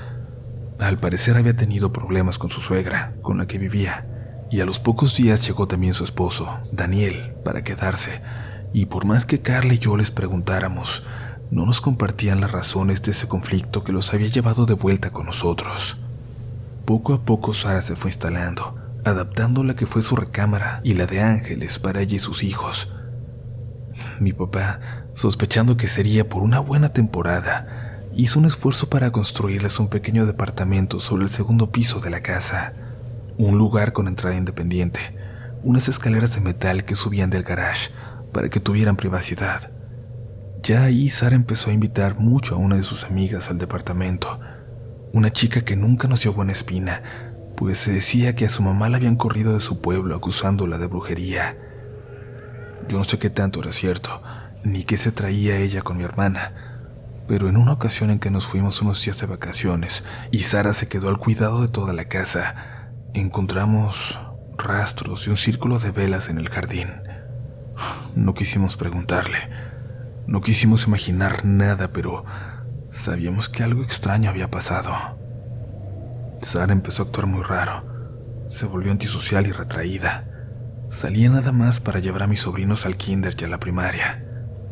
[0.79, 4.07] al parecer había tenido problemas con su suegra, con la que vivía,
[4.51, 8.21] y a los pocos días llegó también su esposo, Daniel, para quedarse,
[8.73, 11.03] y por más que Carla y yo les preguntáramos,
[11.51, 15.27] no nos compartían las razones de ese conflicto que los había llevado de vuelta con
[15.27, 15.97] nosotros.
[16.85, 21.07] Poco a poco Sara se fue instalando, adaptando la que fue su recámara y la
[21.07, 22.89] de Ángeles para ella y sus hijos.
[24.21, 24.81] Mi papá,
[25.15, 31.01] sospechando que sería por una buena temporada, hizo un esfuerzo para construirles un pequeño departamento
[31.01, 32.75] sobre el segundo piso de la casa,
[33.39, 35.01] un lugar con entrada independiente,
[35.63, 37.91] unas escaleras de metal que subían del garage
[38.33, 39.78] para que tuvieran privacidad.
[40.63, 44.41] Ya ahí Sara empezó a invitar mucho a una de sus amigas al departamento,
[45.13, 47.03] una chica que nunca nos dio buena espina,
[47.57, 50.87] pues se decía que a su mamá la habían corrido de su pueblo acusándola de
[50.87, 51.57] brujería.
[52.89, 54.23] Yo no sé qué tanto era cierto,
[54.65, 56.53] ni qué se traía ella con mi hermana,
[57.27, 60.89] pero en una ocasión en que nos fuimos unos días de vacaciones y Sara se
[60.89, 64.19] quedó al cuidado de toda la casa, encontramos
[64.57, 66.89] rastros y un círculo de velas en el jardín.
[68.17, 69.39] No quisimos preguntarle,
[70.29, 72.23] no quisimos imaginar nada, pero
[72.91, 74.93] sabíamos que algo extraño había pasado.
[76.43, 77.83] Sara empezó a actuar muy raro,
[78.47, 80.29] se volvió antisocial y retraída.
[80.89, 84.23] Salía nada más para llevar a mis sobrinos al kinder y a la primaria.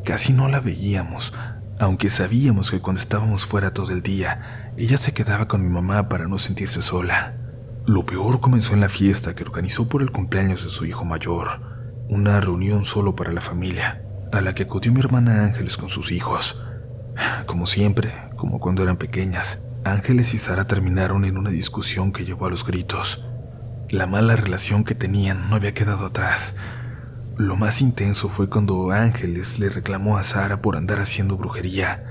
[0.04, 1.32] Casi no la veíamos,
[1.78, 6.10] aunque sabíamos que cuando estábamos fuera todo el día, ella se quedaba con mi mamá
[6.10, 7.34] para no sentirse sola.
[7.86, 11.62] Lo peor comenzó en la fiesta que organizó por el cumpleaños de su hijo mayor,
[12.10, 16.10] una reunión solo para la familia, a la que acudió mi hermana Ángeles con sus
[16.12, 16.60] hijos.
[17.46, 22.46] Como siempre, como cuando eran pequeñas, Ángeles y Sara terminaron en una discusión que llevó
[22.46, 23.24] a los gritos.
[23.88, 26.54] La mala relación que tenían no había quedado atrás.
[27.36, 32.02] Lo más intenso fue cuando Ángeles le reclamó a Sara por andar haciendo brujería.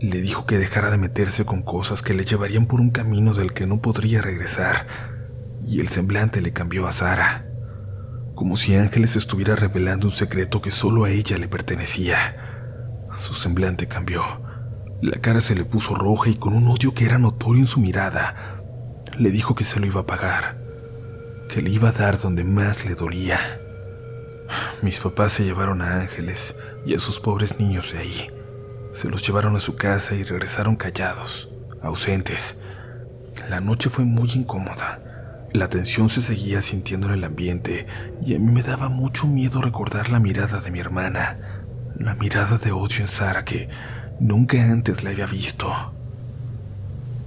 [0.00, 3.52] Le dijo que dejara de meterse con cosas que le llevarían por un camino del
[3.52, 4.86] que no podría regresar,
[5.64, 7.47] y el semblante le cambió a Sara,
[8.38, 13.08] como si Ángeles estuviera revelando un secreto que solo a ella le pertenecía.
[13.12, 14.22] Su semblante cambió.
[15.02, 17.80] La cara se le puso roja y con un odio que era notorio en su
[17.80, 18.62] mirada,
[19.18, 20.68] le dijo que se lo iba a pagar
[21.48, 23.40] que le iba a dar donde más le dolía.
[24.82, 26.54] Mis papás se llevaron a Ángeles
[26.86, 28.30] y a sus pobres niños de ahí.
[28.92, 31.48] Se los llevaron a su casa y regresaron callados,
[31.82, 32.58] ausentes.
[33.48, 35.07] La noche fue muy incómoda.
[35.52, 37.86] La tensión se seguía sintiendo en el ambiente
[38.24, 41.38] y a mí me daba mucho miedo recordar la mirada de mi hermana,
[41.96, 43.68] la mirada de odio en Sara que
[44.20, 45.72] nunca antes la había visto.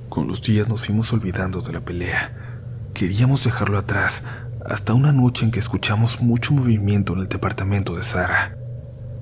[0.10, 2.52] Con los días nos fuimos olvidando de la pelea
[2.94, 4.24] Queríamos dejarlo atrás
[4.66, 8.58] hasta una noche en que escuchamos mucho movimiento en el departamento de Sara.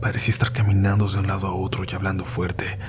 [0.01, 2.79] Parecía estar caminando de un lado a otro y hablando fuerte,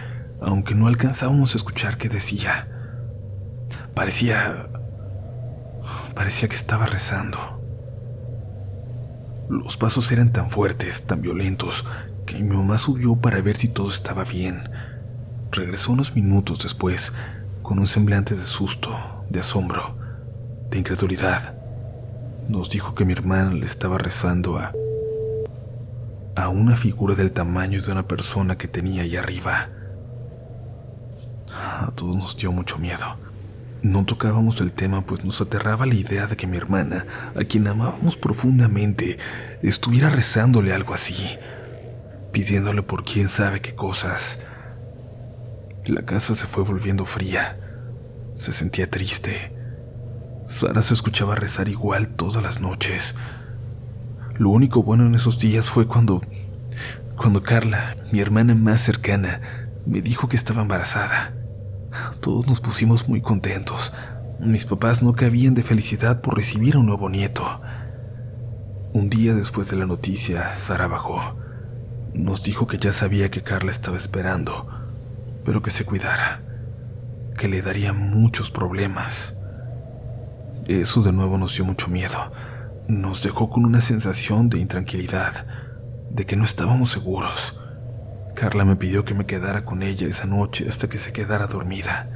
[0.41, 2.69] aunque no alcanzábamos a escuchar qué decía.
[3.95, 4.69] Parecía...
[6.11, 7.39] parecía que estaba rezando.
[9.49, 11.85] Los pasos eran tan fuertes, tan violentos,
[12.27, 14.71] que mi mamá subió para ver si todo estaba bien.
[15.51, 17.13] Regresó unos minutos después,
[17.63, 18.95] con un semblante de susto,
[19.29, 19.97] de asombro
[20.71, 21.55] de incredulidad.
[22.49, 24.73] Nos dijo que mi hermana le estaba rezando a
[26.37, 29.69] a una figura del tamaño de una persona que tenía ahí arriba.
[31.53, 33.17] A todos nos dio mucho miedo.
[33.83, 37.66] No tocábamos el tema pues nos aterraba la idea de que mi hermana, a quien
[37.66, 39.16] amábamos profundamente,
[39.62, 41.39] estuviera rezándole algo así,
[42.31, 44.45] pidiéndole por quién sabe qué cosas.
[45.87, 47.59] La casa se fue volviendo fría.
[48.35, 49.57] Se sentía triste.
[50.47, 53.14] Sara se escuchaba rezar igual todas las noches.
[54.39, 56.22] Lo único bueno en esos días fue cuando...
[57.16, 59.41] cuando Carla, mi hermana más cercana,
[59.87, 61.39] me dijo que estaba embarazada.
[62.20, 63.93] Todos nos pusimos muy contentos.
[64.38, 67.61] Mis papás no cabían de felicidad por recibir un nuevo nieto.
[68.93, 71.36] Un día después de la noticia, Sara bajó.
[72.14, 74.66] Nos dijo que ya sabía que Carla estaba esperando,
[75.45, 76.43] pero que se cuidara,
[77.36, 79.34] que le daría muchos problemas.
[80.66, 82.32] Eso de nuevo nos dio mucho miedo.
[82.88, 85.47] Nos dejó con una sensación de intranquilidad,
[86.11, 87.60] de que no estábamos seguros.
[88.41, 92.09] Carla me pidió que me quedara con ella esa noche hasta que se quedara dormida.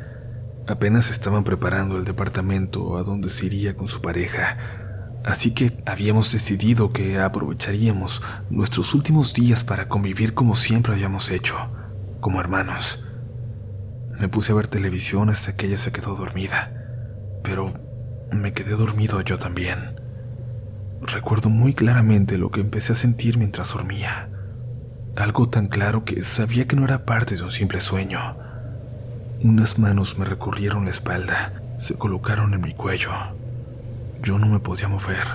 [0.66, 4.56] Apenas estaban preparando el departamento a donde se iría con su pareja,
[5.22, 11.56] así que habíamos decidido que aprovecharíamos nuestros últimos días para convivir como siempre habíamos hecho,
[12.20, 13.04] como hermanos.
[14.18, 16.72] Me puse a ver televisión hasta que ella se quedó dormida,
[17.42, 17.70] pero
[18.32, 20.00] me quedé dormido yo también.
[21.02, 24.30] Recuerdo muy claramente lo que empecé a sentir mientras dormía.
[25.16, 28.36] Algo tan claro que sabía que no era parte de un simple sueño.
[29.42, 33.10] Unas manos me recorrieron la espalda, se colocaron en mi cuello.
[34.22, 35.26] Yo no me podía mover.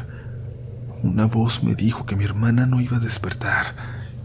[1.01, 3.75] Una voz me dijo que mi hermana no iba a despertar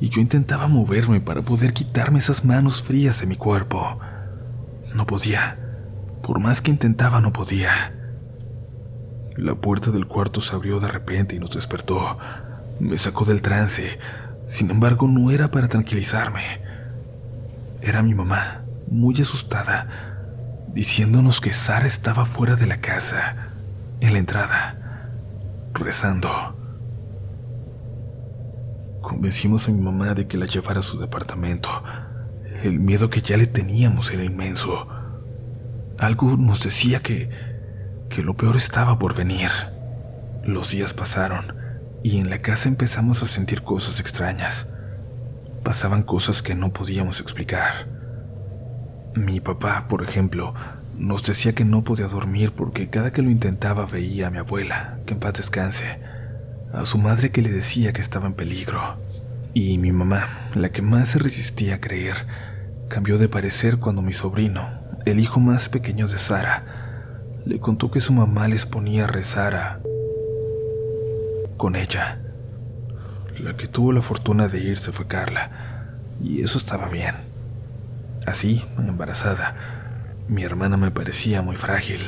[0.00, 4.00] y yo intentaba moverme para poder quitarme esas manos frías de mi cuerpo.
[4.92, 5.58] No podía.
[6.22, 7.92] Por más que intentaba, no podía.
[9.36, 12.18] La puerta del cuarto se abrió de repente y nos despertó.
[12.80, 13.98] Me sacó del trance.
[14.46, 16.60] Sin embargo, no era para tranquilizarme.
[17.80, 23.50] Era mi mamá, muy asustada, diciéndonos que Sara estaba fuera de la casa,
[24.00, 24.78] en la entrada,
[25.72, 26.30] rezando.
[29.00, 31.68] Convencimos a mi mamá de que la llevara a su departamento.
[32.62, 34.88] El miedo que ya le teníamos era inmenso.
[35.98, 37.54] Algo nos decía que
[38.14, 39.50] que lo peor estaba por venir.
[40.44, 41.56] Los días pasaron
[42.04, 44.68] y en la casa empezamos a sentir cosas extrañas.
[45.64, 47.88] Pasaban cosas que no podíamos explicar.
[49.16, 50.52] Mi papá, por ejemplo,
[50.98, 54.98] nos decía que no podía dormir porque cada que lo intentaba veía a mi abuela,
[55.06, 55.98] que en paz descanse,
[56.74, 58.98] a su madre que le decía que estaba en peligro,
[59.54, 62.26] y mi mamá, la que más se resistía a creer,
[62.88, 64.68] cambió de parecer cuando mi sobrino,
[65.06, 66.64] el hijo más pequeño de Sara,
[67.46, 69.80] le contó que su mamá les ponía a rezar a...
[71.56, 72.20] con ella.
[73.38, 75.50] La que tuvo la fortuna de irse fue Carla,
[76.20, 77.14] y eso estaba bien.
[78.26, 79.54] Así, embarazada,
[80.28, 82.00] mi hermana me parecía muy frágil.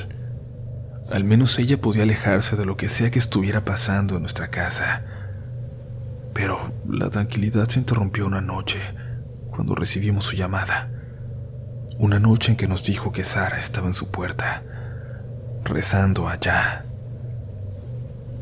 [1.10, 5.02] Al menos ella podía alejarse de lo que sea que estuviera pasando en nuestra casa.
[6.32, 8.80] Pero la tranquilidad se interrumpió una noche
[9.50, 10.90] cuando recibimos su llamada.
[11.98, 14.62] Una noche en que nos dijo que Sara estaba en su puerta,
[15.64, 16.85] rezando allá.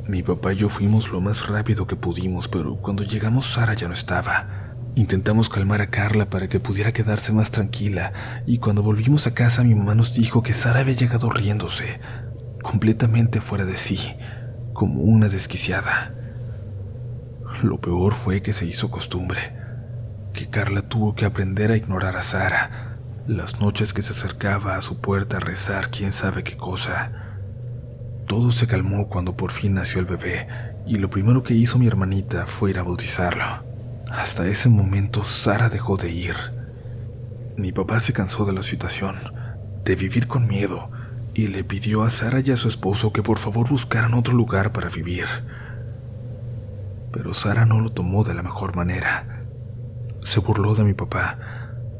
[0.06, 3.88] Mi papá y yo fuimos lo más rápido que pudimos, pero cuando llegamos Sara ya
[3.88, 4.74] no estaba.
[4.96, 8.12] Intentamos calmar a Carla para que pudiera quedarse más tranquila,
[8.46, 12.00] y cuando volvimos a casa mi mamá nos dijo que Sara había llegado riéndose,
[12.62, 13.98] completamente fuera de sí,
[14.74, 16.14] como una desquiciada.
[17.62, 19.56] Lo peor fue que se hizo costumbre,
[20.34, 24.82] que Carla tuvo que aprender a ignorar a Sara, las noches que se acercaba a
[24.82, 27.23] su puerta a rezar quién sabe qué cosa.
[28.26, 30.48] Todo se calmó cuando por fin nació el bebé
[30.86, 33.44] y lo primero que hizo mi hermanita fue ir a bautizarlo.
[34.10, 36.36] Hasta ese momento Sara dejó de ir.
[37.56, 39.16] Mi papá se cansó de la situación,
[39.84, 40.90] de vivir con miedo,
[41.34, 44.72] y le pidió a Sara y a su esposo que por favor buscaran otro lugar
[44.72, 45.26] para vivir.
[47.12, 49.44] Pero Sara no lo tomó de la mejor manera.
[50.22, 51.38] Se burló de mi papá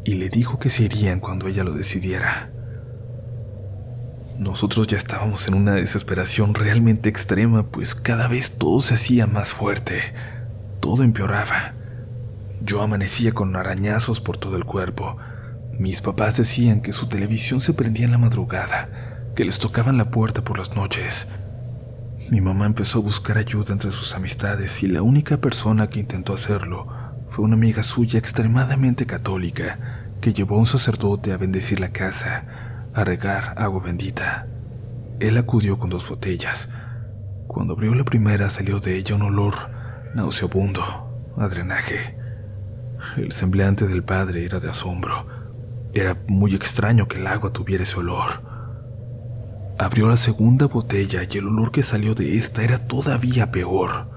[0.05, 2.54] y le dijo que se irían cuando ella lo decidiera.
[4.39, 9.53] Nosotros ya estábamos en una desesperación realmente extrema, pues cada vez todo se hacía más
[9.53, 10.01] fuerte,
[10.81, 11.75] todo empeoraba.
[12.61, 15.19] Yo amanecía con arañazos por todo el cuerpo.
[15.79, 18.89] Mis papás decían que su televisión se prendía en la madrugada,
[19.37, 21.29] que les tocaban la puerta por las noches.
[22.29, 26.35] Mi mamá empezó a buscar ayuda entre sus amistades y la única persona que intentó
[26.35, 26.89] hacerlo
[27.29, 29.79] fue una amiga suya extremadamente católica
[30.21, 34.47] que llevó a un sacerdote a bendecir la casa a regar agua bendita.
[35.21, 36.69] Él acudió con dos botellas.
[37.47, 39.55] Cuando abrió la primera salió de ella un olor
[40.15, 40.83] nauseabundo,
[41.37, 42.17] a drenaje.
[43.17, 45.27] El semblante del padre era de asombro.
[45.93, 48.43] Era muy extraño que el agua tuviera ese olor.
[49.79, 54.09] Abrió la segunda botella y el olor que salió de esta era todavía peor.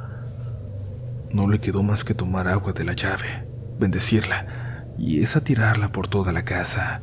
[1.31, 3.47] No le quedó más que tomar agua de la llave,
[3.79, 7.01] bendecirla y esa tirarla por toda la casa.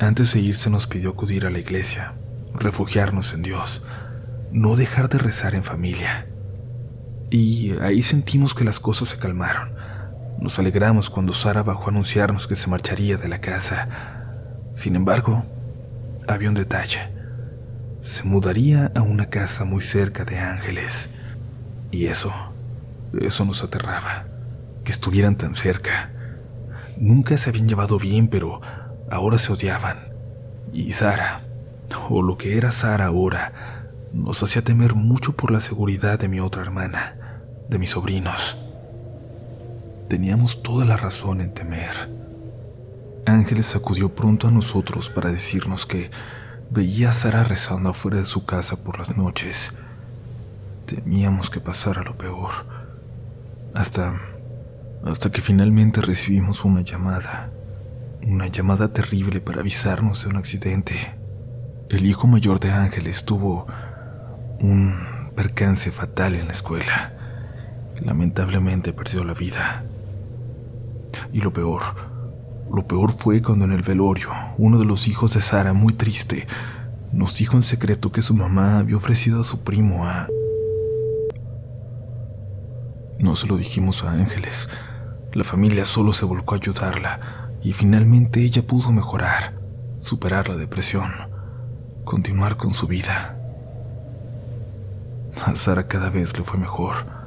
[0.00, 2.14] Antes de irse nos pidió acudir a la iglesia,
[2.54, 3.82] refugiarnos en Dios,
[4.52, 6.28] no dejar de rezar en familia.
[7.30, 9.72] Y ahí sentimos que las cosas se calmaron.
[10.40, 13.88] Nos alegramos cuando Sara bajó a anunciarnos que se marcharía de la casa.
[14.72, 15.44] Sin embargo,
[16.28, 17.12] había un detalle.
[18.00, 21.10] Se mudaría a una casa muy cerca de Ángeles.
[21.90, 22.32] Y eso,
[23.20, 24.26] eso nos aterraba,
[24.84, 26.12] que estuvieran tan cerca.
[26.96, 28.60] Nunca se habían llevado bien, pero
[29.10, 30.08] ahora se odiaban.
[30.72, 31.44] Y Sara,
[32.08, 36.40] o lo que era Sara ahora, nos hacía temer mucho por la seguridad de mi
[36.40, 37.16] otra hermana,
[37.68, 38.58] de mis sobrinos.
[40.08, 42.10] Teníamos toda la razón en temer.
[43.26, 46.10] Ángeles acudió pronto a nosotros para decirnos que
[46.70, 49.74] veía a Sara rezando afuera de su casa por las noches.
[50.86, 52.50] Temíamos que pasara lo peor.
[53.74, 54.14] Hasta
[55.04, 57.50] hasta que finalmente recibimos una llamada
[58.22, 60.94] una llamada terrible para avisarnos de un accidente.
[61.88, 63.66] El hijo mayor de Ángeles tuvo
[64.60, 67.12] un percance fatal en la escuela.
[68.00, 69.84] Lamentablemente perdió la vida.
[71.32, 71.82] Y lo peor,
[72.72, 76.46] lo peor fue cuando en el velorio, uno de los hijos de Sara, muy triste,
[77.12, 80.28] nos dijo en secreto que su mamá había ofrecido a su primo a...
[83.18, 84.68] No se lo dijimos a Ángeles.
[85.32, 89.54] La familia solo se volcó a ayudarla, y finalmente ella pudo mejorar,
[90.00, 91.12] superar la depresión,
[92.04, 93.36] continuar con su vida.
[95.44, 97.18] A Sara cada vez le fue mejor.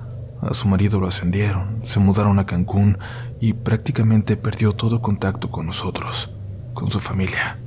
[0.42, 2.98] A su marido lo ascendieron, se mudaron a Cancún
[3.40, 6.32] y prácticamente perdió todo contacto con nosotros,
[6.74, 7.58] con su familia.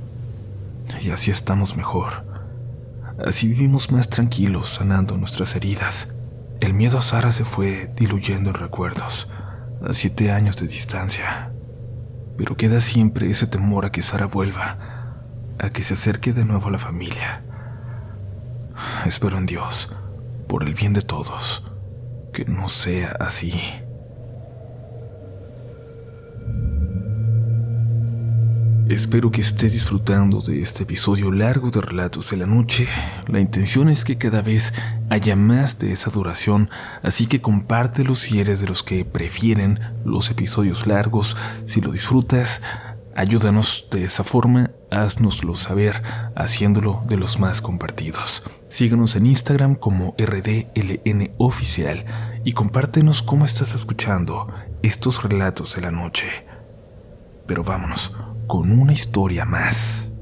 [1.01, 2.25] Y así estamos mejor.
[3.25, 6.09] Así vivimos más tranquilos, sanando nuestras heridas.
[6.59, 9.29] El miedo a Sara se fue diluyendo en recuerdos,
[9.81, 11.54] a siete años de distancia
[12.37, 14.77] pero queda siempre ese temor a que Sara vuelva,
[15.59, 17.43] a que se acerque de nuevo a la familia.
[19.05, 19.91] Espero en Dios,
[20.47, 21.63] por el bien de todos,
[22.33, 23.53] que no sea así.
[28.89, 32.87] Espero que estés disfrutando de este episodio largo de Relatos de la Noche.
[33.27, 34.73] La intención es que cada vez
[35.09, 36.69] haya más de esa duración,
[37.03, 41.37] así que compártelo si eres de los que prefieren los episodios largos.
[41.65, 42.61] Si lo disfrutas,
[43.15, 46.01] ayúdanos de esa forma, haznoslo saber
[46.35, 48.43] haciéndolo de los más compartidos.
[48.69, 52.05] Síguenos en Instagram como RDLN Oficial
[52.43, 54.47] y compártenos cómo estás escuchando
[54.81, 56.27] estos relatos de la noche.
[57.47, 58.13] Pero vámonos
[58.47, 60.14] con una historia más.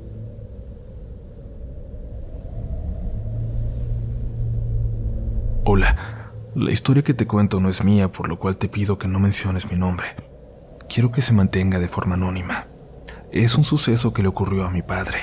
[5.65, 9.07] Hola, la historia que te cuento no es mía, por lo cual te pido que
[9.07, 10.07] no menciones mi nombre.
[10.89, 12.67] Quiero que se mantenga de forma anónima.
[13.31, 15.19] es un suceso que le ocurrió a mi padre.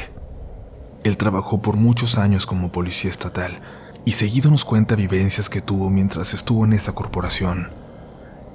[1.04, 3.60] Él trabajó por muchos años como policía estatal
[4.06, 7.68] y seguido nos cuenta vivencias que tuvo mientras estuvo en esa corporación.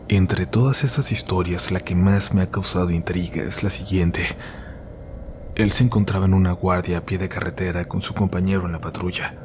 [0.08, 4.24] Entre todas esas historias, la que más me ha causado intriga es la siguiente.
[5.54, 8.82] Él se encontraba en una guardia a pie de carretera con su compañero en la
[8.82, 9.45] patrulla.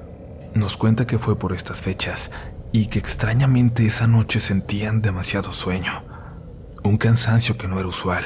[0.55, 2.33] Nos cuenta que fue por estas fechas
[2.73, 6.03] y que extrañamente esa noche sentían demasiado sueño,
[6.83, 8.25] un cansancio que no era usual.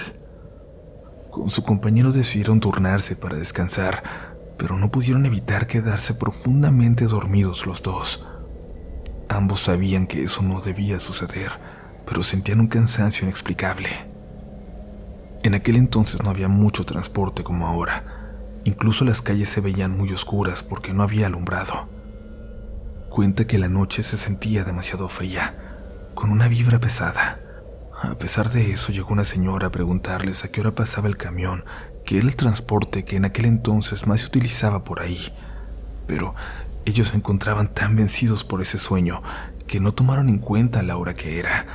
[1.31, 4.03] Con su compañero decidieron turnarse para descansar,
[4.57, 8.25] pero no pudieron evitar quedarse profundamente dormidos los dos.
[9.29, 11.53] Ambos sabían que eso no debía suceder,
[12.07, 13.89] pero sentían un cansancio inexplicable.
[15.43, 18.05] En aquel entonces no había mucho transporte como ahora,
[18.65, 21.94] incluso las calles se veían muy oscuras porque no había alumbrado.
[23.15, 25.55] Cuenta que la noche se sentía demasiado fría,
[26.15, 27.39] con una vibra pesada.
[28.03, 31.65] A pesar de eso, llegó una señora a preguntarles a qué hora pasaba el camión,
[32.05, 35.33] que era el transporte que en aquel entonces más se utilizaba por ahí.
[36.09, 36.35] Pero
[36.87, 39.23] ellos se encontraban tan vencidos por ese sueño
[39.69, 41.67] que no tomaron en cuenta la hora que era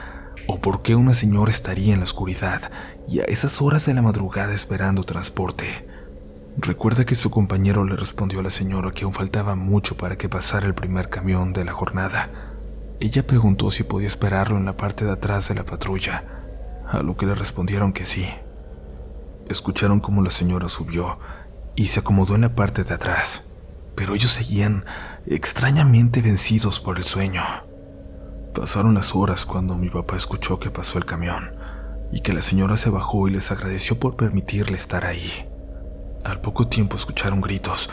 [0.45, 2.69] o por qué una señora estaría en la oscuridad
[3.07, 5.87] y a esas horas de la madrugada esperando transporte.
[6.61, 10.27] Recuerda que su compañero le respondió a la señora que aún faltaba mucho para que
[10.27, 12.29] pasara el primer camión de la jornada.
[12.99, 16.25] Ella preguntó si podía esperarlo en la parte de atrás de la patrulla,
[16.85, 18.27] a lo que le respondieron que sí.
[19.47, 21.17] Escucharon cómo la señora subió
[21.77, 23.43] y se acomodó en la parte de atrás,
[23.95, 24.83] pero ellos seguían
[25.27, 27.43] extrañamente vencidos por el sueño.
[28.53, 31.53] Pasaron las horas cuando mi papá escuchó que pasó el camión
[32.11, 35.48] y que la señora se bajó y les agradeció por permitirle estar ahí.
[36.23, 37.89] Al poco tiempo escucharon gritos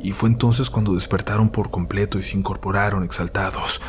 [0.00, 3.80] y fue entonces cuando despertaron por completo y se incorporaron exaltados.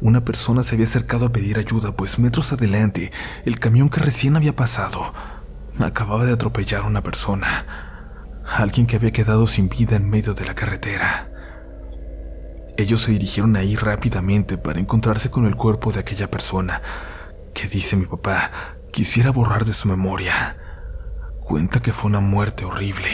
[0.00, 3.12] Una persona se había acercado a pedir ayuda, pues metros adelante,
[3.44, 5.12] el camión que recién había pasado
[5.84, 7.66] acababa de atropellar a una persona,
[8.46, 11.30] alguien que había quedado sin vida en medio de la carretera.
[12.76, 16.82] Ellos se dirigieron ahí rápidamente para encontrarse con el cuerpo de aquella persona,
[17.54, 18.50] que dice mi papá,
[18.92, 20.58] quisiera borrar de su memoria.
[21.46, 23.08] Cuenta que fue una muerte horrible.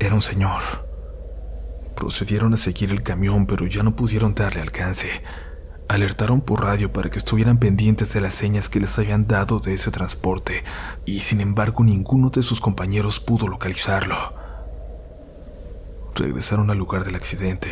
[0.00, 0.60] Era un señor.
[1.94, 5.22] Procedieron a seguir el camión, pero ya no pudieron darle alcance.
[5.86, 9.74] Alertaron por radio para que estuvieran pendientes de las señas que les habían dado de
[9.74, 10.64] ese transporte,
[11.04, 14.16] y sin embargo ninguno de sus compañeros pudo localizarlo.
[16.16, 17.70] Regresaron al lugar del accidente,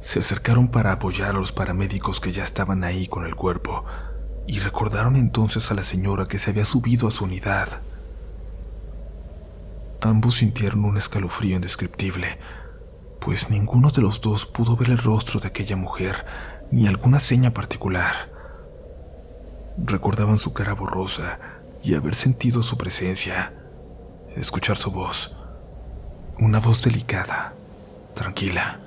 [0.00, 3.84] se acercaron para apoyar a los paramédicos que ya estaban ahí con el cuerpo
[4.48, 7.82] y recordaron entonces a la señora que se había subido a su unidad.
[10.00, 12.38] Ambos sintieron un escalofrío indescriptible,
[13.20, 16.24] pues ninguno de los dos pudo ver el rostro de aquella mujer
[16.70, 18.30] ni alguna seña particular.
[19.76, 21.38] Recordaban su cara borrosa
[21.82, 23.52] y haber sentido su presencia,
[24.36, 25.34] escuchar su voz,
[26.38, 27.54] una voz delicada,
[28.14, 28.78] tranquila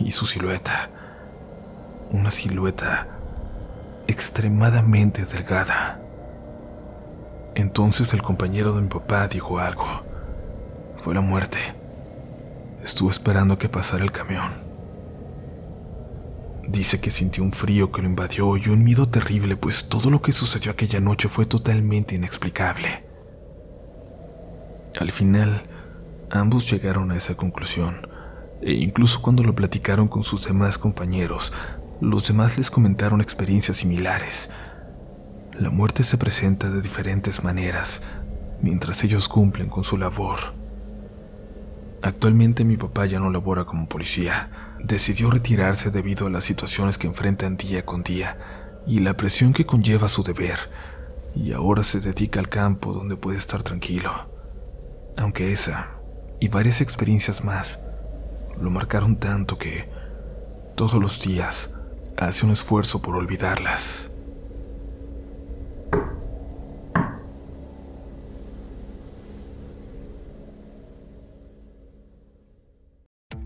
[0.00, 0.90] y su silueta.
[2.10, 3.06] Una silueta
[4.06, 6.01] extremadamente delgada.
[7.54, 9.86] Entonces el compañero de mi papá dijo algo.
[10.96, 11.58] Fue la muerte.
[12.82, 14.50] Estuvo esperando que pasara el camión.
[16.66, 20.22] Dice que sintió un frío que lo invadió y un miedo terrible, pues todo lo
[20.22, 23.04] que sucedió aquella noche fue totalmente inexplicable.
[24.98, 25.62] Al final,
[26.30, 28.06] ambos llegaron a esa conclusión
[28.62, 31.52] e incluso cuando lo platicaron con sus demás compañeros,
[32.00, 34.48] los demás les comentaron experiencias similares.
[35.58, 38.02] La muerte se presenta de diferentes maneras
[38.62, 40.38] mientras ellos cumplen con su labor.
[42.02, 44.50] Actualmente mi papá ya no labora como policía.
[44.82, 48.38] Decidió retirarse debido a las situaciones que enfrentan día con día
[48.86, 50.58] y la presión que conlleva su deber,
[51.34, 54.10] y ahora se dedica al campo donde puede estar tranquilo.
[55.16, 55.90] Aunque esa
[56.40, 57.78] y varias experiencias más
[58.60, 59.88] lo marcaron tanto que
[60.74, 61.70] todos los días
[62.16, 64.11] hace un esfuerzo por olvidarlas.